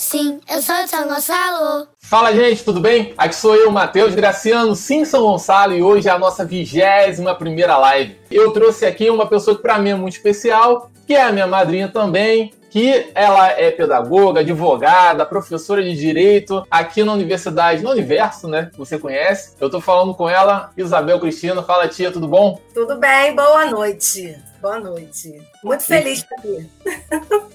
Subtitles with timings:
[0.00, 1.88] Sim, eu sou de São Gonçalo.
[2.08, 3.12] Fala, gente, tudo bem?
[3.18, 7.76] Aqui sou eu, Matheus Graciano, sim, São Gonçalo, e hoje é a nossa vigésima primeira
[7.76, 8.16] live.
[8.30, 11.46] Eu trouxe aqui uma pessoa que para mim é muito especial, que é a minha
[11.46, 18.48] madrinha também, que ela é pedagoga, advogada, professora de direito aqui na universidade, no universo,
[18.48, 18.70] né?
[18.72, 19.54] Que você conhece.
[19.60, 21.62] Eu tô falando com ela, Isabel Cristina.
[21.62, 22.58] Fala, tia, tudo bom?
[22.72, 24.34] Tudo bem, boa noite.
[24.62, 25.42] Boa noite.
[25.62, 26.70] Muito feliz de estar aqui.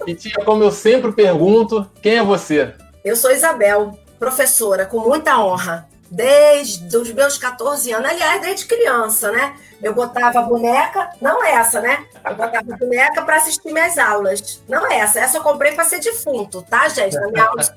[0.06, 2.72] E tia, como eu sempre pergunto, quem é você?
[3.04, 9.32] Eu sou Isabel, professora, com muita honra desde os meus 14 anos, aliás, desde criança,
[9.32, 9.54] né?
[9.82, 12.06] Eu botava boneca, não essa, né?
[12.24, 14.62] Eu botava boneca para assistir minhas aulas.
[14.68, 17.16] Não essa, essa eu comprei para ser defunto, tá, gente?
[17.16, 17.70] Na minha aula de.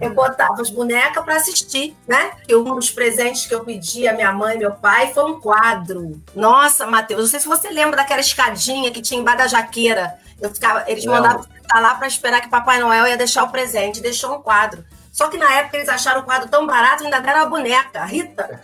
[0.00, 2.30] Eu botava as bonecas para assistir, né?
[2.48, 5.40] E um dos presentes que eu pedi à minha mãe e meu pai foi um
[5.40, 6.22] quadro.
[6.34, 10.14] Nossa, Matheus, não sei se você lembra daquela escadinha que tinha embaixo da jaqueira.
[10.40, 14.00] Eu ficava, eles mandavam estar lá para esperar que Papai Noel ia deixar o presente,
[14.00, 14.84] deixou um quadro.
[15.12, 18.06] Só que na época eles acharam o quadro tão barato, ainda deram a boneca, a
[18.06, 18.62] Rita,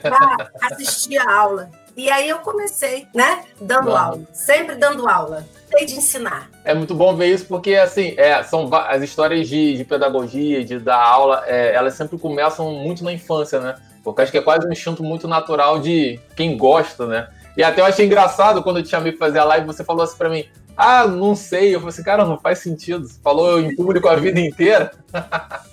[0.00, 1.70] para assistir a aula.
[1.94, 5.44] E aí eu comecei, né, dando aula, sempre dando aula,
[5.86, 6.48] de ensinar.
[6.64, 10.78] É muito bom ver isso, porque assim, é, são as histórias de, de pedagogia, de
[10.78, 13.74] dar aula, é, elas sempre começam muito na infância, né?
[14.02, 17.28] Porque acho que é quase um instinto muito natural de quem gosta, né?
[17.54, 20.02] E até eu achei engraçado quando eu te chamei pra fazer a live, você falou
[20.02, 21.74] assim pra mim, ah, não sei.
[21.74, 23.06] Eu falei assim, cara, não faz sentido.
[23.06, 24.92] Você falou em público a vida inteira.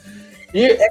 [0.58, 0.90] E, é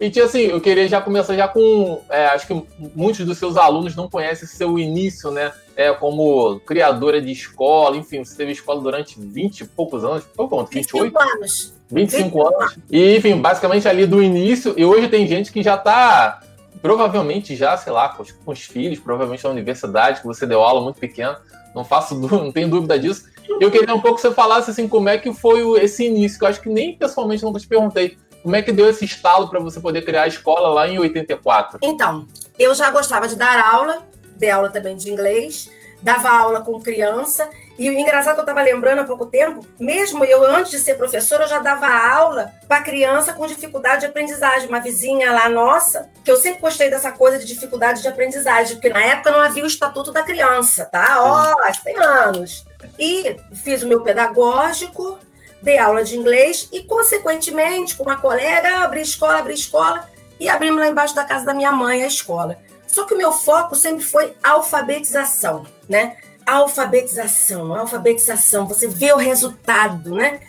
[0.00, 2.00] e, assim, eu queria já começar já com.
[2.08, 2.62] É, acho que
[2.96, 5.52] muitos dos seus alunos não conhecem seu início, né?
[5.76, 10.24] É, como criadora de escola, enfim, você teve escola durante 20 e poucos anos.
[10.34, 10.70] Qual quanto?
[10.70, 11.04] 28?
[11.04, 11.74] 25 anos.
[11.90, 12.78] 25, 25 anos.
[12.90, 16.40] E, enfim, basicamente ali do início, e hoje tem gente que já está
[16.80, 20.62] provavelmente já, sei lá, com os, com os, filhos, provavelmente na universidade, que você deu
[20.62, 21.38] aula muito pequena,
[21.74, 23.30] não faço, não tenho dúvida disso.
[23.60, 26.44] Eu queria um pouco que você falasse assim, como é que foi esse início, que
[26.44, 28.16] eu acho que nem pessoalmente nunca te perguntei.
[28.42, 31.78] Como é que deu esse estalo para você poder criar a escola lá em 84?
[31.82, 32.26] Então,
[32.58, 35.70] eu já gostava de dar aula, dei aula também de inglês,
[36.02, 37.48] dava aula com criança.
[37.78, 40.96] E o engraçado que eu estava lembrando há pouco tempo, mesmo eu, antes de ser
[40.96, 44.68] professora, eu já dava aula para criança com dificuldade de aprendizagem.
[44.68, 48.90] Uma vizinha lá nossa, que eu sempre gostei dessa coisa de dificuldade de aprendizagem, porque
[48.90, 51.18] na época não havia o Estatuto da Criança, tá?
[51.22, 52.64] Ó, oh, tem anos.
[52.98, 55.18] E fiz o meu pedagógico,
[55.62, 60.08] dei aula de inglês e, consequentemente, com uma colega, abri escola, abri escola
[60.38, 62.58] e abrimos lá embaixo da casa da minha mãe a escola.
[62.86, 66.16] Só que o meu foco sempre foi alfabetização, né?
[66.44, 70.40] Alfabetização, alfabetização, você vê o resultado, né?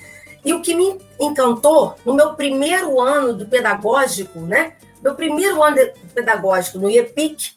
[0.44, 4.74] E o que me encantou no meu primeiro ano do pedagógico, né?
[5.02, 5.78] Meu primeiro ano
[6.14, 7.52] pedagógico no IEPIC,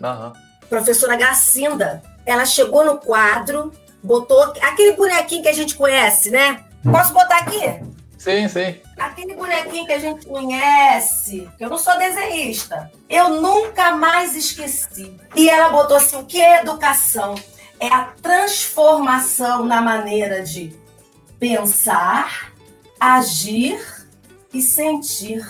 [0.00, 0.32] uhum.
[0.68, 3.72] professora Gracinda, ela chegou no quadro,
[4.02, 6.64] botou aquele bonequinho que a gente conhece, né?
[6.82, 7.80] Posso botar aqui?
[8.18, 8.80] Sim, sim.
[8.96, 15.16] Aquele bonequinho que a gente conhece, que eu não sou desenhista, eu nunca mais esqueci.
[15.34, 17.34] E ela botou assim: o que é educação?
[17.80, 20.72] É a transformação na maneira de
[21.38, 22.52] pensar,
[23.00, 23.84] agir
[24.54, 25.44] e sentir.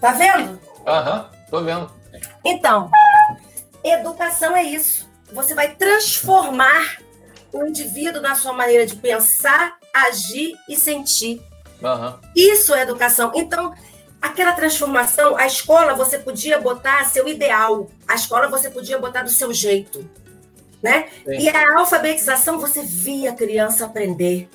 [0.00, 0.60] Tá vendo?
[0.84, 1.92] Aham, uhum, tô vendo.
[2.44, 2.90] Então,
[3.84, 5.08] educação é isso.
[5.32, 6.98] Você vai transformar
[7.52, 11.40] o indivíduo na sua maneira de pensar, agir e sentir.
[11.82, 12.14] Uhum.
[12.34, 13.32] Isso é educação.
[13.34, 13.74] Então,
[14.20, 19.30] aquela transformação, a escola você podia botar seu ideal, a escola você podia botar do
[19.30, 20.08] seu jeito,
[20.82, 21.08] né?
[21.26, 24.48] E a alfabetização você via a criança aprender.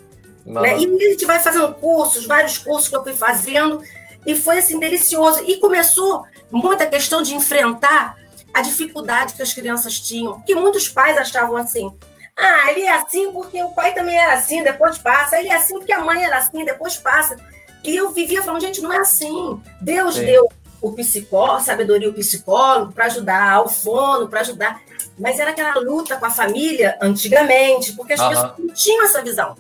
[0.46, 0.62] Uhum.
[0.62, 0.80] Né?
[0.80, 3.82] E a gente vai fazendo cursos, vários cursos que eu fui fazendo,
[4.26, 5.44] e foi assim delicioso.
[5.46, 8.18] E começou muita questão de enfrentar
[8.54, 11.92] a dificuldade que as crianças tinham, que muitos pais achavam assim:
[12.36, 15.40] ah, ele é assim porque o pai também era assim, depois passa.
[15.40, 17.38] Ele é assim porque a mãe era assim, depois passa.
[17.84, 19.62] E eu vivia falando, gente, não é assim.
[19.82, 20.26] Deus Sim.
[20.26, 20.50] deu
[20.82, 24.82] o psicólogo, sabedoria o psicólogo para ajudar, o fono para ajudar.
[25.18, 28.30] Mas era aquela luta com a família antigamente, porque as uh -huh.
[28.30, 29.56] pessoas não tinham essa visão.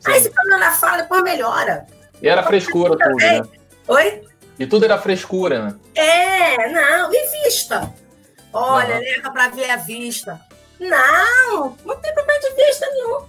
[0.00, 0.10] Sim.
[0.10, 1.86] Aí esse problema na fala, depois melhora.
[2.22, 3.42] E era frescura tudo, né?
[3.86, 4.22] Oi?
[4.58, 5.74] E tudo era frescura, né?
[5.94, 7.92] É, não, e vista.
[8.52, 9.00] Olha, uhum.
[9.00, 10.40] leva para ver a vista.
[10.78, 13.20] Não, não tem problema de vista nenhum.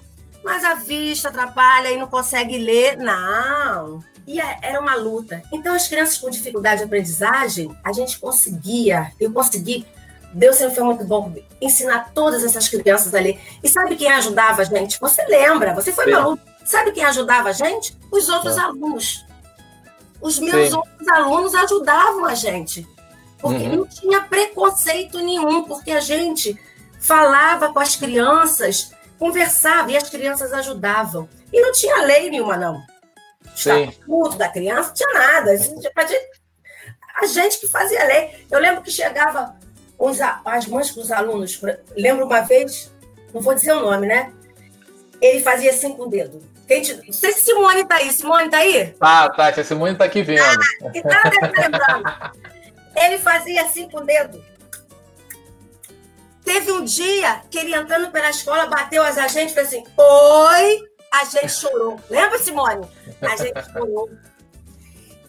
[0.43, 2.97] Mas a vista atrapalha e não consegue ler.
[2.97, 4.03] Não.
[4.27, 5.41] E é, era uma luta.
[5.51, 9.85] Então, as crianças com dificuldade de aprendizagem, a gente conseguia, eu consegui,
[10.33, 13.39] Deus sempre foi muito bom ensinar todas essas crianças ali.
[13.63, 14.99] E sabe quem ajudava a gente?
[14.99, 16.39] Você lembra, você foi meu aluno.
[16.65, 17.97] Sabe quem ajudava a gente?
[18.11, 19.25] Os outros alunos.
[20.19, 20.75] Os meus Sim.
[20.75, 22.87] outros alunos ajudavam a gente.
[23.37, 23.75] Porque uhum.
[23.75, 26.59] não tinha preconceito nenhum, porque a gente
[27.05, 31.29] falava com as crianças, conversava e as crianças ajudavam.
[31.53, 32.83] E não tinha lei nenhuma, não.
[33.55, 35.51] estatuto da criança, não tinha nada.
[37.21, 38.45] A gente, que fazia lei.
[38.51, 39.55] Eu lembro que chegava
[39.97, 41.61] os, as mães com os alunos.
[41.95, 42.91] Lembro uma vez,
[43.33, 44.33] não vou dizer o nome, né?
[45.21, 46.43] Ele fazia assim com o dedo.
[46.67, 48.11] Gente, não sei se Simone está aí.
[48.11, 48.87] Simone está aí?
[48.99, 49.47] Tá, tá.
[49.49, 50.41] A Simone está aqui vendo.
[50.41, 51.21] Ah, que tá
[51.55, 52.33] lembrando.
[52.95, 54.43] Ele fazia assim com o dedo.
[56.45, 60.89] Teve um dia que ele entrando pela escola, bateu as agentes e falou assim: Oi!
[61.11, 61.99] A gente chorou.
[62.09, 62.87] Lembra, Simone?
[63.21, 64.09] A gente chorou.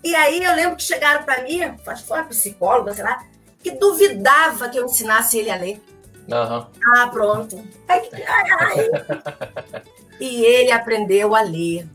[0.04, 3.24] E aí eu lembro que chegaram para mim, acho que foi uma psicóloga, sei lá,
[3.62, 5.82] que duvidava que eu ensinasse ele a ler.
[6.28, 6.66] Uhum.
[6.94, 7.64] Ah, pronto.
[7.88, 8.08] Ai,
[8.60, 8.90] ai.
[10.20, 11.88] e ele aprendeu a ler.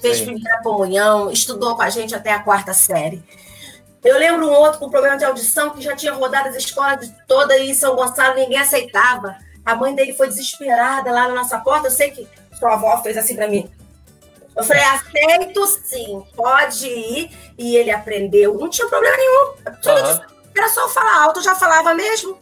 [0.00, 0.26] Fez Sim.
[0.26, 3.22] primeira comunhão, estudou com a gente até a quarta série.
[4.02, 7.56] Eu lembro um outro com problema de audição que já tinha rodado as escolas toda
[7.58, 9.36] em São Gonçalo, ninguém aceitava.
[9.64, 11.88] A mãe dele foi desesperada lá na nossa porta.
[11.88, 12.26] Eu sei que
[12.58, 13.70] sua avó fez assim para mim.
[14.56, 17.30] Eu falei, aceito sim, pode ir.
[17.58, 19.44] E ele aprendeu, não tinha problema nenhum.
[19.66, 20.20] Uhum.
[20.56, 22.38] Era só falar alto, eu já falava mesmo.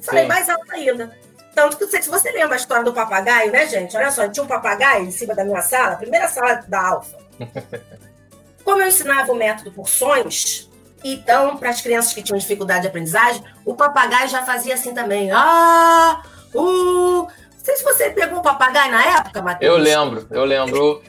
[0.00, 0.28] Falei sim.
[0.28, 1.16] mais alto ainda.
[1.54, 3.96] Tanto que, se você lembra a história do papagaio, né, gente?
[3.96, 7.18] Olha só, tinha um papagaio em cima da minha sala, a primeira sala da Alfa.
[8.64, 10.70] Como eu ensinava o método por sonhos,
[11.04, 15.30] então, para as crianças que tinham dificuldade de aprendizagem, o papagaio já fazia assim também.
[15.32, 16.22] Ah,
[16.54, 17.28] uh.
[17.62, 19.72] Não sei se você pegou um papagaio na época, Matheus.
[19.72, 21.02] Eu lembro, eu lembro.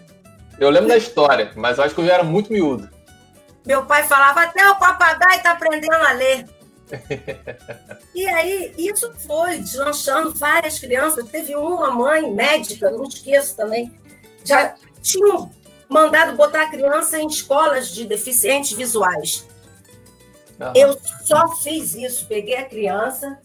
[0.60, 2.88] Eu lembro da história, mas acho que eu era muito miúdo.
[3.66, 6.46] Meu pai falava, até o papagaio está aprendendo a ler.
[8.14, 11.28] e aí, isso foi deslanchando várias crianças.
[11.28, 13.92] Teve uma mãe médica, não esqueço também,
[14.46, 15.52] já tinham
[15.90, 19.48] mandado botar a criança em escolas de deficientes visuais.
[20.64, 20.72] Uhum.
[20.76, 23.40] Eu só fiz isso, peguei a criança,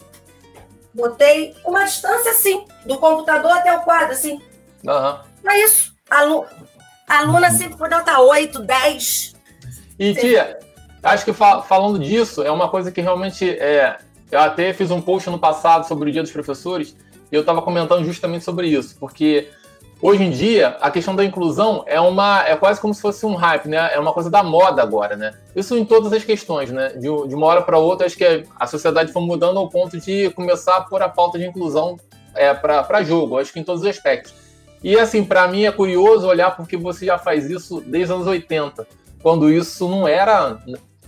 [0.94, 4.40] botei uma distância assim, do computador até o quadro, assim.
[4.84, 5.18] Uhum.
[5.50, 5.94] É isso.
[6.10, 6.22] A,
[7.08, 9.34] a aluna sempre pode estar 8, 10.
[9.98, 10.58] E, tia,
[11.02, 13.98] acho que fa falando disso, é uma coisa que realmente é.
[14.30, 16.94] Eu até fiz um post no passado sobre o Dia dos Professores
[17.32, 19.48] e eu estava comentando justamente sobre isso, porque
[20.00, 23.34] Hoje em dia, a questão da inclusão é uma é quase como se fosse um
[23.34, 23.90] hype, né?
[23.92, 25.34] É uma coisa da moda agora, né?
[25.56, 26.90] Isso em todas as questões, né?
[26.90, 30.30] De, de uma hora para outra, acho que a sociedade foi mudando ao ponto de
[30.30, 31.96] começar a pôr a pauta de inclusão
[32.32, 34.32] é, para jogo, acho que em todos os aspectos.
[34.84, 38.26] E assim, para mim é curioso olhar porque você já faz isso desde os anos
[38.28, 38.86] 80,
[39.20, 40.58] quando isso não era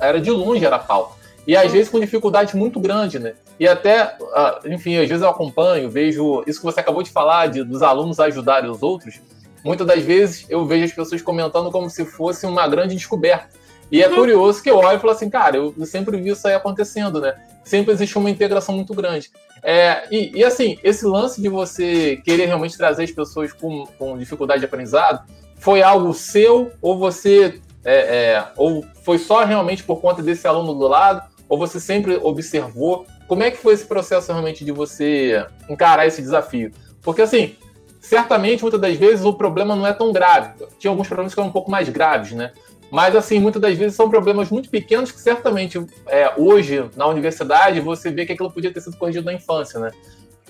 [0.00, 1.14] era de longe era pauta.
[1.46, 3.34] E às vezes com dificuldade muito grande, né?
[3.61, 7.49] E até, ah, enfim, às vezes eu acompanho, vejo isso que você acabou de falar,
[7.49, 9.21] de, dos alunos ajudarem os outros.
[9.62, 13.51] Muitas das vezes eu vejo as pessoas comentando como se fosse uma grande descoberta.
[13.93, 14.15] E é uhum.
[14.15, 17.35] curioso que eu olho e falo assim, cara, eu sempre vi isso aí acontecendo, né?
[17.62, 19.31] Sempre existe uma integração muito grande.
[19.62, 24.17] É, e, e, assim, esse lance de você querer realmente trazer as pessoas com, com
[24.17, 25.23] dificuldade de aprendizado,
[25.57, 30.73] foi algo seu ou você é, é, ou foi só realmente por conta desse aluno
[30.73, 35.47] do lado ou você sempre observou como é que foi esse processo realmente de você
[35.69, 36.73] encarar esse desafio?
[37.00, 37.55] Porque assim,
[38.00, 40.65] certamente muitas das vezes o problema não é tão grave.
[40.81, 42.50] Tinha alguns problemas que eram um pouco mais graves, né?
[42.91, 47.79] Mas assim, muitas das vezes são problemas muito pequenos que certamente é, hoje na universidade
[47.79, 49.93] você vê que aquilo podia ter sido corrigido na infância, né?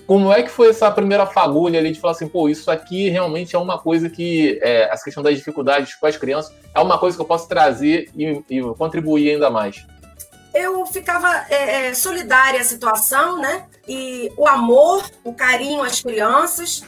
[0.07, 3.55] Como é que foi essa primeira fagulha ali de falar assim, pô, isso aqui realmente
[3.55, 7.15] é uma coisa que é, essa questão das dificuldades com as crianças é uma coisa
[7.15, 9.85] que eu posso trazer e, e contribuir ainda mais?
[10.53, 13.65] Eu ficava é, é, solidária à situação, né?
[13.87, 16.83] E o amor, o carinho às crianças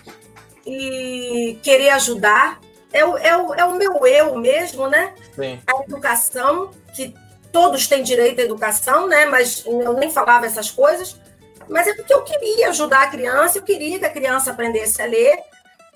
[0.65, 2.59] e querer ajudar.
[2.91, 5.13] É o, é o, é o meu eu mesmo, né?
[5.35, 5.59] Sim.
[5.65, 7.13] A educação, que
[7.51, 9.25] todos têm direito à educação, né?
[9.25, 11.19] Mas eu nem falava essas coisas.
[11.67, 15.05] Mas é porque eu queria ajudar a criança, eu queria que a criança aprendesse a
[15.05, 15.39] ler.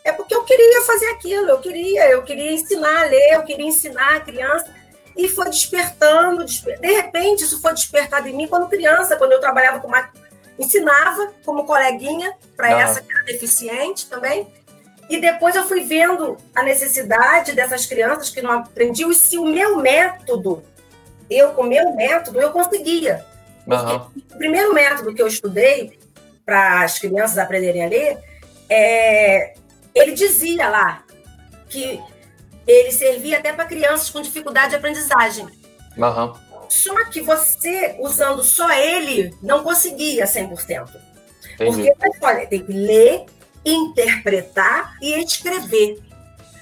[0.04, 3.66] É porque eu queria fazer aquilo, eu queria, eu queria ensinar a ler, eu queria
[3.66, 4.74] ensinar a criança
[5.18, 6.46] e foi despertando.
[6.46, 10.10] De repente, isso foi despertado em mim quando criança, quando eu trabalhava com uma.
[10.60, 14.48] ensinava como coleguinha para essa que era deficiente também.
[15.10, 19.46] E depois eu fui vendo a necessidade dessas crianças que não aprendiam, e se o
[19.46, 20.62] meu método,
[21.30, 23.26] eu com o meu método, eu conseguia.
[23.66, 23.96] Uhum.
[24.32, 25.98] O primeiro método que eu estudei
[26.46, 28.18] para as crianças aprenderem a ler,
[28.70, 29.54] é,
[29.96, 31.04] ele dizia lá
[31.70, 32.02] que
[32.68, 35.48] ele servia até para crianças com dificuldade de aprendizagem.
[35.98, 36.34] Uhum.
[36.70, 40.90] Só que você, usando só ele, não conseguia 100%.
[41.54, 41.94] Entendi.
[41.98, 43.26] Porque, olha, tem que ler,
[43.66, 46.00] interpretar e escrever.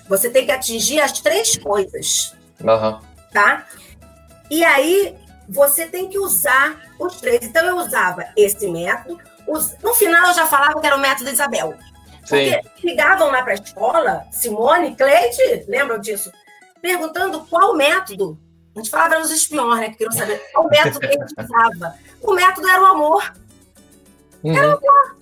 [0.07, 2.35] Você tem que atingir as três coisas.
[2.61, 2.99] Uhum.
[3.33, 3.65] Tá?
[4.49, 5.15] E aí,
[5.49, 7.43] você tem que usar os três.
[7.43, 9.19] Então, eu usava esse método.
[9.83, 11.73] No final, eu já falava que era o método Isabel.
[12.27, 12.87] Porque Sim.
[12.87, 16.31] ligavam lá para a escola, Simone, Cleide, lembram disso?
[16.85, 18.37] perguntando qual método.
[18.75, 19.89] A gente falava nos espiões, né?
[19.89, 21.95] Que queriam saber qual método que a gente usava.
[22.21, 23.33] O método era o amor.
[24.43, 24.55] Uhum.
[24.55, 25.17] Era o amor.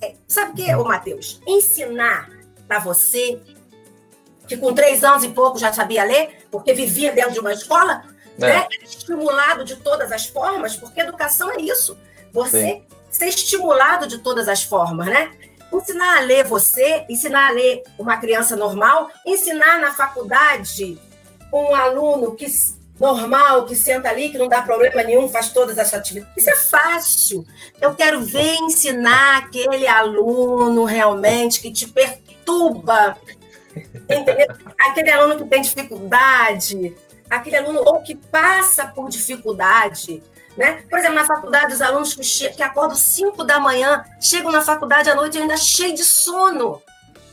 [0.00, 1.38] É, sabe o que, ô Matheus?
[1.46, 2.30] Ensinar
[2.66, 3.38] para você,
[4.48, 8.02] que com três anos e pouco já sabia ler, porque vivia dentro de uma escola,
[8.38, 8.46] é.
[8.46, 8.66] né?
[8.82, 11.98] estimulado de todas as formas, porque educação é isso.
[12.32, 12.86] Você Sim.
[13.10, 15.30] ser estimulado de todas as formas, né?
[15.72, 21.00] Ensinar a ler você, ensinar a ler uma criança normal, ensinar na faculdade
[21.52, 22.46] um aluno que
[22.98, 26.36] normal, que senta ali, que não dá problema nenhum, faz todas as atividades.
[26.36, 27.44] Isso é fácil.
[27.80, 33.16] Eu quero ver ensinar aquele aluno realmente que te perturba.
[34.08, 34.46] Entendeu?
[34.78, 36.94] Aquele aluno que tem dificuldade,
[37.28, 40.22] aquele aluno ou que passa por dificuldade.
[40.56, 40.82] Né?
[40.88, 45.08] Por exemplo, na faculdade, os alunos que, que acordam 5 da manhã chegam na faculdade
[45.08, 46.82] à noite ainda cheio de sono.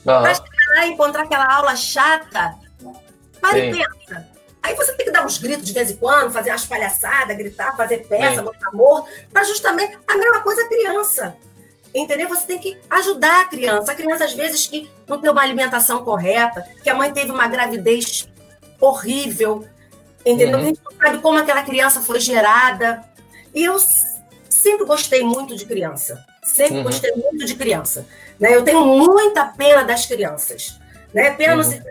[0.05, 0.21] Uhum.
[0.21, 2.55] Vai chegar lá e encontrar aquela aula chata.
[3.41, 4.27] Para e pensa.
[4.61, 7.75] Aí você tem que dar uns gritos de vez em quando, fazer umas palhaçadas, gritar,
[7.75, 11.37] fazer peça, botar amor, para justamente a mesma coisa a criança.
[11.93, 12.29] Entendeu?
[12.29, 13.91] Você tem que ajudar a criança.
[13.91, 17.47] A criança, às vezes, que não tem uma alimentação correta, que a mãe teve uma
[17.47, 18.27] gravidez
[18.79, 19.65] horrível,
[20.25, 20.57] entendeu?
[20.57, 20.63] Uhum.
[20.63, 23.03] A gente não sabe como aquela criança foi gerada.
[23.53, 23.77] E eu
[24.49, 26.25] sempre gostei muito de criança.
[26.43, 26.83] Sempre uhum.
[26.83, 28.05] gostei muito de criança.
[28.39, 28.55] Né?
[28.55, 30.79] Eu tenho muita pena das crianças.
[31.13, 31.31] Né?
[31.31, 31.61] Pena uhum.
[31.61, 31.81] assim,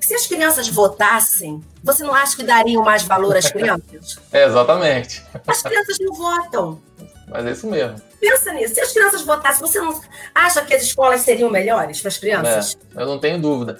[0.00, 4.18] se as crianças votassem, você não acha que dariam mais valor às crianças?
[4.32, 5.22] é, exatamente.
[5.46, 6.80] As crianças não votam.
[7.28, 8.00] Mas é isso mesmo.
[8.20, 8.74] Pensa nisso.
[8.74, 10.00] Se as crianças votassem, você não
[10.34, 12.76] acha que as escolas seriam melhores para as crianças?
[12.96, 13.78] É, eu não tenho dúvida.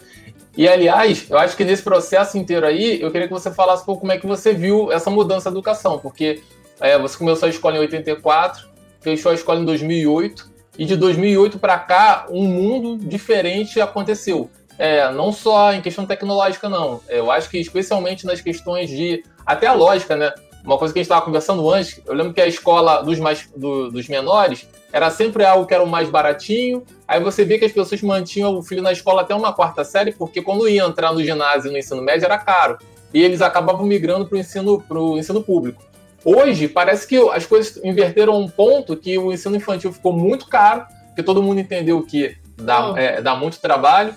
[0.57, 3.87] E, aliás, eu acho que nesse processo inteiro aí, eu queria que você falasse um
[3.87, 6.43] pouco como é que você viu essa mudança da educação, porque
[6.81, 8.69] é, você começou a escola em 84,
[9.01, 14.51] fechou a escola em 2008, e de 2008 para cá, um mundo diferente aconteceu.
[14.79, 17.03] É, não só em questão tecnológica, não.
[17.07, 19.23] Eu acho que especialmente nas questões de.
[19.45, 20.33] Até a lógica, né?
[20.65, 23.47] Uma coisa que a gente estava conversando antes, eu lembro que a escola dos, mais,
[23.55, 26.83] do, dos menores era sempre algo que era o mais baratinho.
[27.07, 30.13] Aí você vê que as pessoas mantinham o filho na escola até uma quarta série,
[30.13, 32.79] porque quando ia entrar no ginásio no ensino médio era caro.
[33.13, 34.83] E eles acabavam migrando para o ensino,
[35.19, 35.90] ensino público.
[36.25, 40.85] Hoje, parece que as coisas inverteram um ponto que o ensino infantil ficou muito caro,
[41.07, 44.15] porque todo mundo entendeu que dá, é, dá muito trabalho.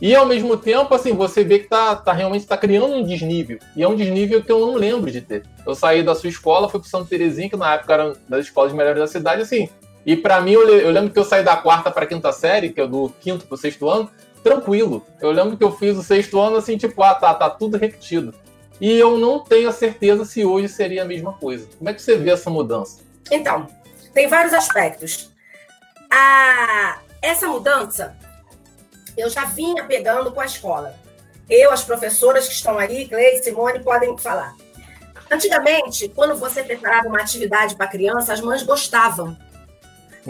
[0.00, 3.58] E ao mesmo tempo, assim, você vê que tá, tá realmente tá criando um desnível.
[3.74, 5.44] E é um desnível que eu não lembro de ter.
[5.66, 8.74] Eu saí da sua escola, fui pro Santa Terezinha, que na época era das escolas
[8.74, 9.70] melhores da cidade, assim.
[10.04, 12.80] E para mim, eu, eu, lembro que eu saí da quarta para quinta série, que
[12.80, 14.10] é do quinto pro sexto ano,
[14.44, 15.04] tranquilo.
[15.20, 18.34] Eu lembro que eu fiz o sexto ano assim, tipo, ah, tá, tá tudo repetido.
[18.80, 21.68] E eu não tenho a certeza se hoje seria a mesma coisa.
[21.78, 23.00] Como é que você vê essa mudança?
[23.30, 23.66] Então,
[24.12, 25.30] tem vários aspectos.
[26.10, 26.98] A...
[27.22, 28.16] Essa mudança
[29.16, 30.94] eu já vinha pegando com a escola.
[31.48, 34.54] Eu, as professoras que estão aí, Cleide, Simone, podem falar.
[35.30, 39.36] Antigamente, quando você preparava uma atividade para criança, as mães gostavam.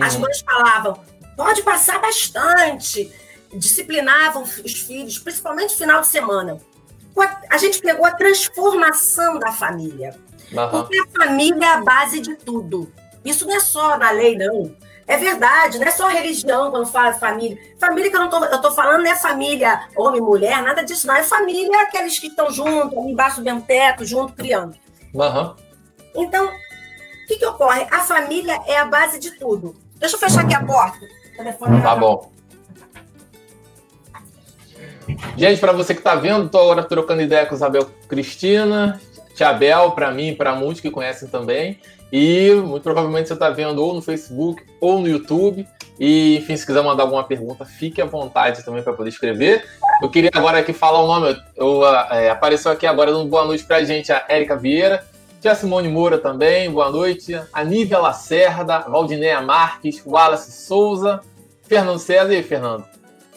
[0.00, 0.20] As uhum.
[0.20, 1.02] mães falavam,
[1.36, 3.12] pode passar bastante.
[3.54, 6.60] Disciplinavam os filhos, principalmente no final de semana.
[7.50, 10.14] A gente pegou a transformação da família.
[10.52, 10.70] Uhum.
[10.70, 12.92] Porque a família é a base de tudo.
[13.25, 14.75] Isso não é só na lei, não.
[15.08, 17.56] É verdade, não é só religião quando fala família.
[17.78, 21.06] Família que eu não tô, eu tô falando não é família homem, mulher, nada disso,
[21.06, 21.14] não.
[21.14, 24.76] É família aqueles que estão juntos, embaixo do mesmo teto, junto, criando.
[25.14, 25.54] Uhum.
[26.16, 27.87] Então, o que, que ocorre?
[27.90, 29.76] A família é a base de tudo.
[29.94, 30.99] Deixa eu fechar aqui a porta.
[31.82, 32.32] Tá bom.
[35.36, 39.00] Gente, para você que está vendo, estou agora trocando ideia com Isabel Cristina,
[39.34, 41.78] Tia Bel, para mim e para muitos que conhecem também.
[42.12, 45.66] E muito provavelmente você está vendo ou no Facebook ou no YouTube.
[45.98, 49.64] E, enfim, se quiser mandar alguma pergunta, fique à vontade também para poder escrever.
[50.02, 51.36] Eu queria agora aqui falar o nome.
[51.56, 55.06] Eu, é, apareceu aqui agora dando boa noite para a gente a Érica Vieira,
[55.40, 57.40] Tia Simone Moura também, boa noite.
[57.52, 61.20] A Nívia Lacerda, Valdinéia Marques, Wallace Souza,
[61.62, 62.84] Fernando César e Fernando.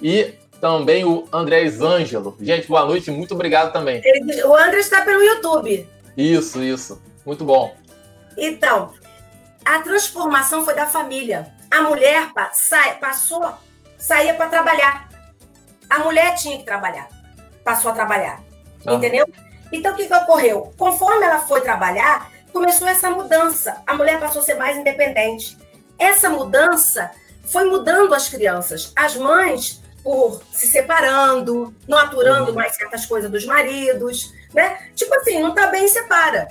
[0.02, 2.36] E também o André Ângelo.
[2.40, 4.02] Gente, boa noite, muito obrigado também.
[4.46, 5.88] O André está pelo YouTube.
[6.18, 7.02] Isso, isso.
[7.26, 7.76] Muito bom.
[8.38, 8.94] Então,
[9.64, 11.54] a transformação foi da família.
[11.70, 12.32] A mulher
[13.00, 13.54] passou,
[13.98, 15.10] saía para trabalhar.
[15.90, 17.08] A mulher tinha que trabalhar.
[17.64, 18.42] Passou a trabalhar.
[18.86, 18.94] Ah.
[18.94, 19.28] Entendeu?
[19.72, 20.74] Então, o que, que ocorreu?
[20.78, 23.82] Conforme ela foi trabalhar, começou essa mudança.
[23.86, 25.58] A mulher passou a ser mais independente.
[25.98, 27.12] Essa mudança
[27.44, 28.92] foi mudando as crianças.
[28.96, 32.56] As mães, por se separando, não aturando uhum.
[32.56, 34.78] mais certas coisas dos maridos, né?
[34.96, 36.48] Tipo assim, não tá bem, separa.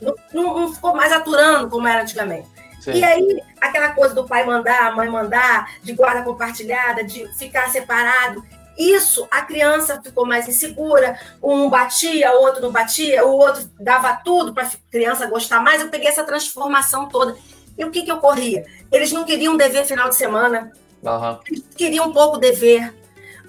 [0.00, 2.48] Não, não, não, ficou mais aturando como era antigamente.
[2.80, 2.92] Sim.
[2.92, 7.68] E aí, aquela coisa do pai mandar, a mãe mandar, de guarda compartilhada, de ficar
[7.70, 8.44] separado.
[8.78, 14.20] Isso, a criança ficou mais insegura, um batia, o outro não batia, o outro dava
[14.24, 15.80] tudo para a criança gostar mais.
[15.80, 17.36] Eu peguei essa transformação toda.
[17.76, 18.64] E o que, que ocorria?
[18.92, 20.72] Eles não queriam dever final de semana,
[21.06, 21.38] uhum.
[21.76, 22.94] queriam um pouco dever.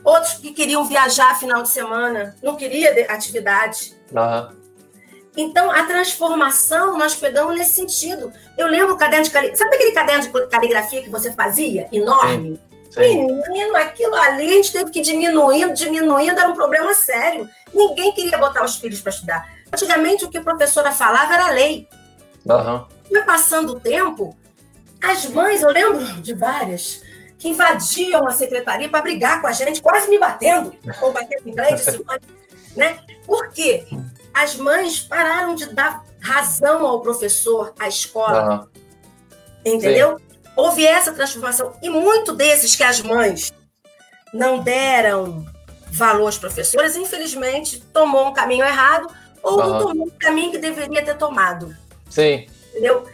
[0.03, 3.95] Outros que queriam viajar final de semana, não queria atividade.
[4.11, 4.55] Uhum.
[5.35, 8.31] Então, a transformação nós pegamos nesse sentido.
[8.57, 9.63] Eu lembro o caderno de caligrafia.
[9.63, 11.87] Sabe aquele caderno de caligrafia que você fazia?
[11.91, 12.55] Enorme?
[12.55, 12.67] Sim.
[12.89, 13.27] Sim.
[13.47, 17.47] Menino, aquilo ali a gente teve que ir diminuindo, diminuindo, era um problema sério.
[17.73, 19.49] Ninguém queria botar os filhos para estudar.
[19.71, 21.87] Antigamente, o que a professora falava era lei.
[22.45, 22.85] Uhum.
[23.07, 24.35] Foi passando o tempo,
[25.01, 27.03] as mães, eu lembro de várias,
[27.37, 31.51] que invadiam a secretaria para brigar com a gente, quase me batendo, ou batendo em
[31.51, 31.85] inglês,
[32.75, 32.99] né?
[33.25, 33.85] Por quê?
[34.33, 38.69] As mães pararam de dar razão ao professor, à escola.
[39.65, 39.73] Uhum.
[39.73, 40.17] Entendeu?
[40.17, 40.23] Sim.
[40.55, 41.73] Houve essa transformação.
[41.81, 43.53] E muito desses que as mães
[44.33, 45.45] não deram
[45.91, 49.07] valor aos professores, infelizmente, tomou um caminho errado
[49.41, 49.69] ou uhum.
[49.69, 51.75] não tomou um caminho que deveria ter tomado.
[52.09, 52.47] Sim.
[52.69, 53.05] Entendeu?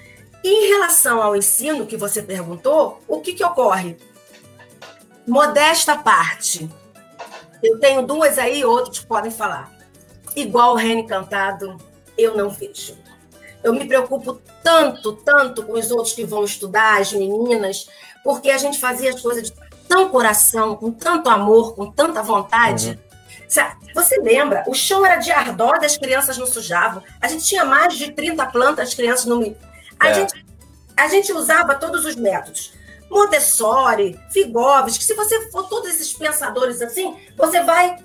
[0.44, 3.98] Em relação ao ensino que você perguntou, o que, que ocorre?
[5.28, 6.70] Modesta parte.
[7.62, 9.72] Eu tenho duas aí, outros podem falar.
[10.36, 11.78] Igual o Reino Encantado,
[12.18, 12.98] eu não vejo.
[13.64, 17.88] Eu me preocupo tanto, tanto com os outros que vão estudar, as meninas,
[18.24, 19.54] porque a gente fazia as coisas de
[19.88, 22.90] tão coração, com tanto amor, com tanta vontade.
[22.90, 23.14] Uhum.
[23.94, 24.64] Você lembra?
[24.68, 27.04] O chão era de ardósia, as crianças não sujavam.
[27.22, 29.56] A gente tinha mais de 30 plantas, as crianças não me.
[30.00, 30.14] A, é.
[30.16, 30.46] gente,
[30.98, 32.74] a gente usava todos os métodos.
[33.14, 37.98] Montessori, Figovski, se você for todos esses pensadores assim, você vai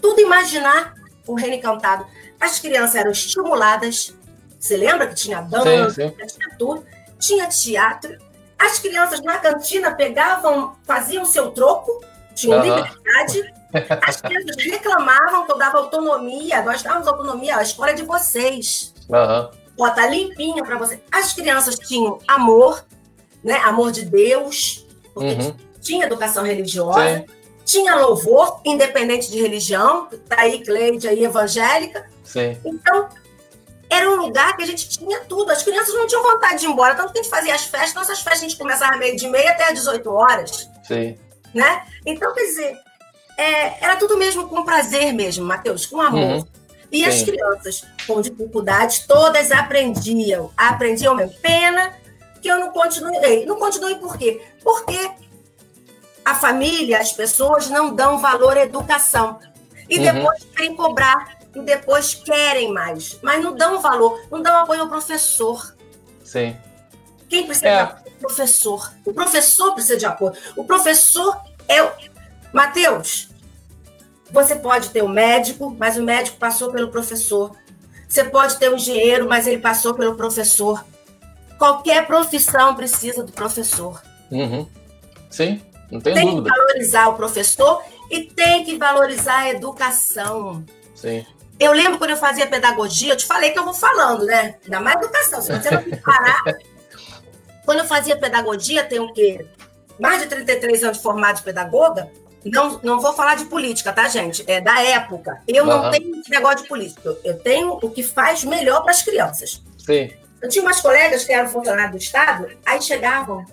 [0.00, 0.94] tudo imaginar
[1.26, 2.06] o reino encantado.
[2.38, 4.14] As crianças eram estimuladas.
[4.58, 6.26] Você lembra que tinha dança, sim, sim.
[6.26, 6.86] tinha tudo,
[7.18, 8.18] tinha teatro.
[8.58, 12.64] As crianças na cantina pegavam, faziam seu troco, tinham uhum.
[12.64, 13.52] liberdade
[14.06, 18.94] as crianças reclamavam que eu dava autonomia, nós dávamos autonomia, a escola é de vocês.
[19.08, 19.50] Uhum.
[19.76, 21.02] Bota limpinha para você.
[21.10, 22.84] As crianças tinham amor,
[23.44, 23.56] né?
[23.58, 25.54] Amor de Deus, porque uhum.
[25.80, 27.24] tinha educação religiosa, Sim.
[27.64, 32.08] tinha louvor, independente de religião, tá aí Cleide aí evangélica.
[32.24, 32.56] Sim.
[32.64, 33.08] Então,
[33.90, 35.52] era um lugar que a gente tinha tudo.
[35.52, 37.94] As crianças não tinham vontade de ir embora, tanto que a gente fazia as festas,
[37.94, 40.68] nossas festas a gente começava meio de meia até às 18 horas.
[40.82, 41.16] Sim.
[41.52, 41.84] Né?
[42.04, 42.76] Então, quer dizer,
[43.36, 46.38] é, era tudo mesmo com prazer mesmo, Matheus, com amor.
[46.38, 46.46] Uhum.
[46.90, 47.04] E Sim.
[47.04, 50.50] as crianças com dificuldades, todas aprendiam.
[50.56, 51.34] Aprendiam mesmo.
[51.40, 51.92] Pena
[52.44, 53.46] que eu não continuei.
[53.46, 54.42] Não continuei por quê?
[54.62, 55.10] Porque
[56.22, 59.40] a família, as pessoas não dão valor à educação.
[59.88, 60.04] E uhum.
[60.04, 61.38] depois querem cobrar.
[61.54, 63.18] E depois querem mais.
[63.22, 65.74] Mas não dão valor, não dão apoio ao professor.
[66.22, 66.54] Sim.
[67.30, 67.76] Quem precisa é.
[67.76, 68.14] de apoio?
[68.14, 68.92] O professor.
[69.06, 70.34] O professor precisa de apoio.
[70.54, 71.90] O professor é
[72.52, 73.30] Mateus,
[74.30, 77.56] você pode ter o um médico, mas o médico passou pelo professor.
[78.06, 80.84] Você pode ter um engenheiro, mas ele passou pelo professor.
[81.58, 84.02] Qualquer profissão precisa do professor.
[84.30, 84.68] Uhum.
[85.30, 86.42] Sim, não tem, tem dúvida.
[86.42, 90.64] Tem que valorizar o professor e tem que valorizar a educação.
[90.94, 91.24] Sim.
[91.58, 94.56] Eu lembro quando eu fazia pedagogia, eu te falei que eu vou falando, né?
[94.64, 96.42] Ainda mais educação, se você não parar.
[97.64, 99.46] quando eu fazia pedagogia, tem o quê?
[99.98, 102.10] Mais de 33 anos de formado de pedagoga,
[102.44, 104.44] não, não vou falar de política, tá, gente?
[104.46, 105.40] É da época.
[105.46, 105.70] Eu uhum.
[105.70, 107.16] não tenho esse negócio de política.
[107.24, 109.62] Eu tenho o que faz melhor para as crianças.
[109.78, 110.10] Sim.
[110.44, 113.46] Eu tinha umas colegas que eram funcionários do Estado, aí chegavam.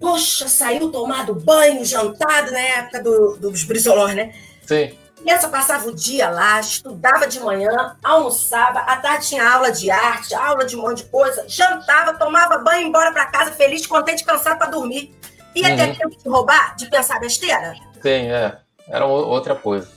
[0.00, 4.34] Poxa, saiu tomado banho, jantado na época do, dos brisolões, né?
[4.66, 4.96] Sim.
[5.22, 9.90] E essa passava o dia lá, estudava de manhã, almoçava, à tarde tinha aula de
[9.90, 14.24] arte, aula de um monte de coisa, jantava, tomava banho, embora para casa feliz, contente,
[14.24, 15.14] cansado para dormir.
[15.54, 15.76] Ia uhum.
[15.76, 17.74] ter tempo de roubar, de pensar besteira?
[18.00, 18.56] Tem, é.
[18.88, 19.90] Era outra coisa.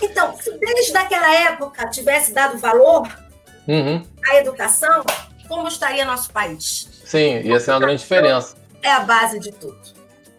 [0.00, 3.06] Então, se desde aquela época tivesse dado valor
[3.68, 4.02] uhum.
[4.30, 5.04] à educação,
[5.52, 6.88] como estaria nosso país?
[7.04, 8.56] Sim, ia ser uma grande diferença.
[8.82, 9.78] É a base de tudo.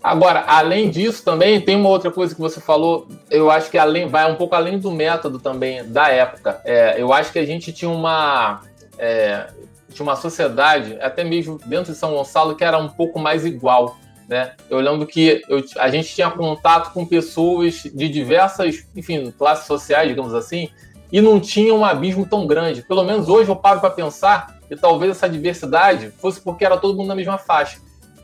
[0.03, 4.07] Agora, além disso, também tem uma outra coisa que você falou, eu acho que além,
[4.07, 6.59] vai um pouco além do método também da época.
[6.65, 8.61] É, eu acho que a gente tinha uma,
[8.97, 9.47] é,
[9.93, 13.95] tinha uma sociedade, até mesmo dentro de São Gonçalo, que era um pouco mais igual.
[14.27, 14.53] Né?
[14.67, 20.09] Eu lembro que eu, a gente tinha contato com pessoas de diversas, enfim, classes sociais,
[20.09, 20.69] digamos assim,
[21.11, 22.81] e não tinha um abismo tão grande.
[22.81, 26.97] Pelo menos hoje eu paro para pensar que talvez essa diversidade fosse porque era todo
[26.97, 27.79] mundo na mesma faixa.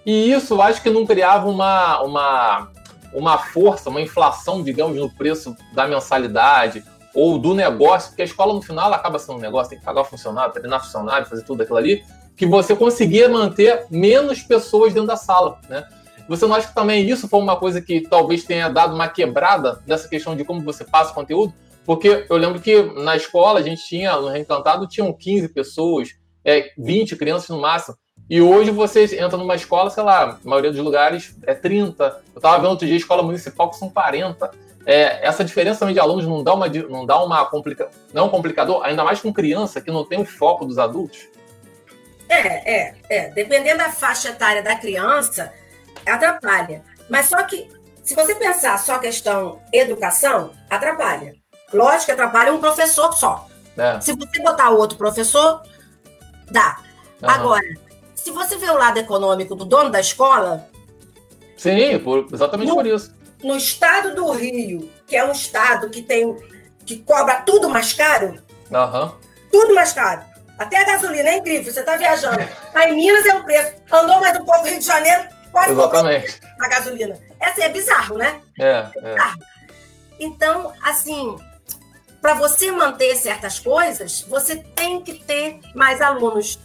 [0.05, 2.71] E isso eu acho que não criava uma, uma,
[3.13, 6.83] uma força, uma inflação, digamos, no preço da mensalidade
[7.13, 10.01] ou do negócio, porque a escola no final acaba sendo um negócio, tem que pagar
[10.01, 12.03] o funcionário, treinar funcionário, fazer tudo aquilo ali
[12.39, 15.85] que você conseguia manter menos pessoas dentro da sala, né?
[16.29, 19.83] Você não acha que também isso foi uma coisa que talvez tenha dado uma quebrada
[19.85, 21.53] nessa questão de como você passa o conteúdo?
[21.85, 26.11] Porque eu lembro que na escola a gente tinha, no Reencantado, tinham 15 pessoas,
[26.43, 27.97] é, 20 crianças no máximo.
[28.29, 32.03] E hoje você entra numa escola, sei lá, a maioria dos lugares é 30.
[32.03, 34.51] Eu estava vendo outro dia escola municipal que são 40.
[34.85, 38.25] É, essa diferença também de alunos não dá uma, não dá uma complica, não é
[38.25, 41.27] um complicador, ainda mais com criança que não tem o foco dos adultos?
[42.27, 43.29] É, é, é.
[43.29, 45.51] Dependendo da faixa etária da criança,
[46.05, 46.83] atrapalha.
[47.09, 47.67] Mas só que,
[48.03, 51.35] se você pensar só a questão educação, atrapalha.
[51.73, 53.47] Lógico que atrapalha um professor só.
[53.77, 53.99] É.
[53.99, 55.61] Se você botar outro professor,
[56.51, 56.77] dá.
[57.21, 57.29] Uhum.
[57.29, 57.67] Agora,
[58.15, 60.67] se você vê o lado econômico do dono da escola.
[61.57, 63.13] Sim, por, exatamente no, por isso.
[63.43, 66.35] No estado do Rio, que é um estado que tem.
[66.85, 68.41] que cobra tudo mais caro.
[68.71, 69.11] Uhum.
[69.51, 70.21] Tudo mais caro.
[70.57, 71.71] Até a gasolina é incrível.
[71.71, 72.47] Você está viajando.
[72.73, 73.73] Aí em Minas é o preço.
[73.91, 76.41] Andou mais um pouco Rio de Janeiro, quase Exatamente.
[76.59, 77.17] a gasolina.
[77.39, 78.41] É, assim, é bizarro, né?
[78.59, 79.13] É, é.
[79.13, 79.39] Bizarro.
[80.19, 81.37] Então, assim,
[82.21, 86.59] para você manter certas coisas, você tem que ter mais alunos.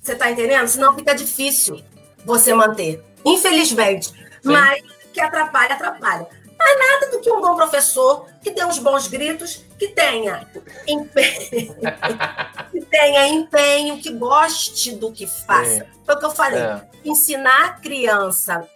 [0.00, 0.68] Você está entendendo?
[0.68, 1.82] Senão fica difícil
[2.24, 3.02] você manter.
[3.24, 4.08] Infelizmente.
[4.08, 4.16] Sim.
[4.44, 6.26] Mas que atrapalha, atrapalha.
[6.58, 10.46] Mas nada do que um bom professor, que dê uns bons gritos, que tenha
[10.86, 11.76] empenho,
[12.70, 15.86] que tenha empenho, que goste do que faça.
[16.06, 16.62] Foi o que eu falei.
[16.62, 16.82] É.
[17.04, 18.66] Ensinar a criança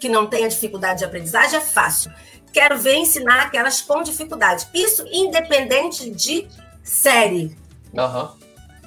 [0.00, 2.10] que não tenha dificuldade de aprendizagem é fácil.
[2.52, 4.68] Quero ver ensinar aquelas com dificuldade.
[4.74, 6.48] Isso independente de
[6.82, 7.56] série.
[7.92, 8.28] Uhum.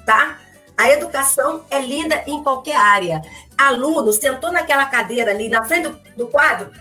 [0.04, 0.38] Tá?
[0.76, 3.22] A educação é linda em qualquer área.
[3.56, 6.72] Aluno sentou naquela cadeira ali na frente do, do quadro,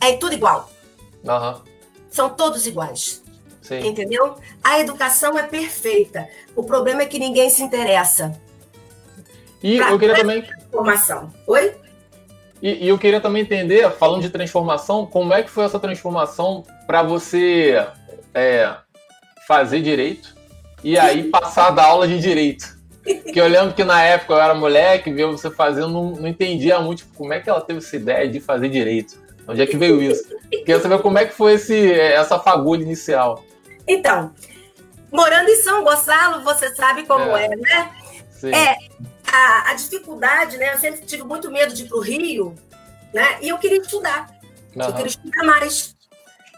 [0.00, 0.70] é tudo igual.
[1.24, 1.60] Uhum.
[2.10, 3.22] São todos iguais.
[3.62, 3.86] Sim.
[3.86, 4.36] Entendeu?
[4.62, 6.28] A educação é perfeita.
[6.54, 8.38] O problema é que ninguém se interessa.
[9.62, 10.42] E eu queria também.
[10.42, 11.32] Transformação.
[11.46, 11.74] Oi?
[12.62, 16.64] E, e, eu queria também entender, falando de transformação, como é que foi essa transformação
[16.86, 17.86] para você
[18.32, 18.74] é,
[19.46, 20.34] fazer direito
[20.82, 22.74] e aí passar da aula de direito?
[23.04, 26.80] Que eu lembro que na época eu era moleque, via você fazendo, não, não entendia
[26.80, 29.22] muito tipo, como é que ela teve essa ideia de fazer direito.
[29.46, 30.24] Onde é que veio isso?
[30.50, 33.44] Queria saber como é que foi esse, essa fagulha inicial.
[33.86, 34.32] Então,
[35.12, 37.90] morando em São Gonçalo, você sabe como é, é né?
[38.30, 38.54] Sim.
[38.54, 38.76] É,
[39.34, 40.74] a, a, dificuldade, né?
[40.74, 42.54] Eu sempre tive muito medo de ir para o Rio,
[43.12, 43.38] né?
[43.40, 44.30] E eu queria estudar.
[44.74, 44.82] Uhum.
[44.82, 45.94] Eu queria estudar mais.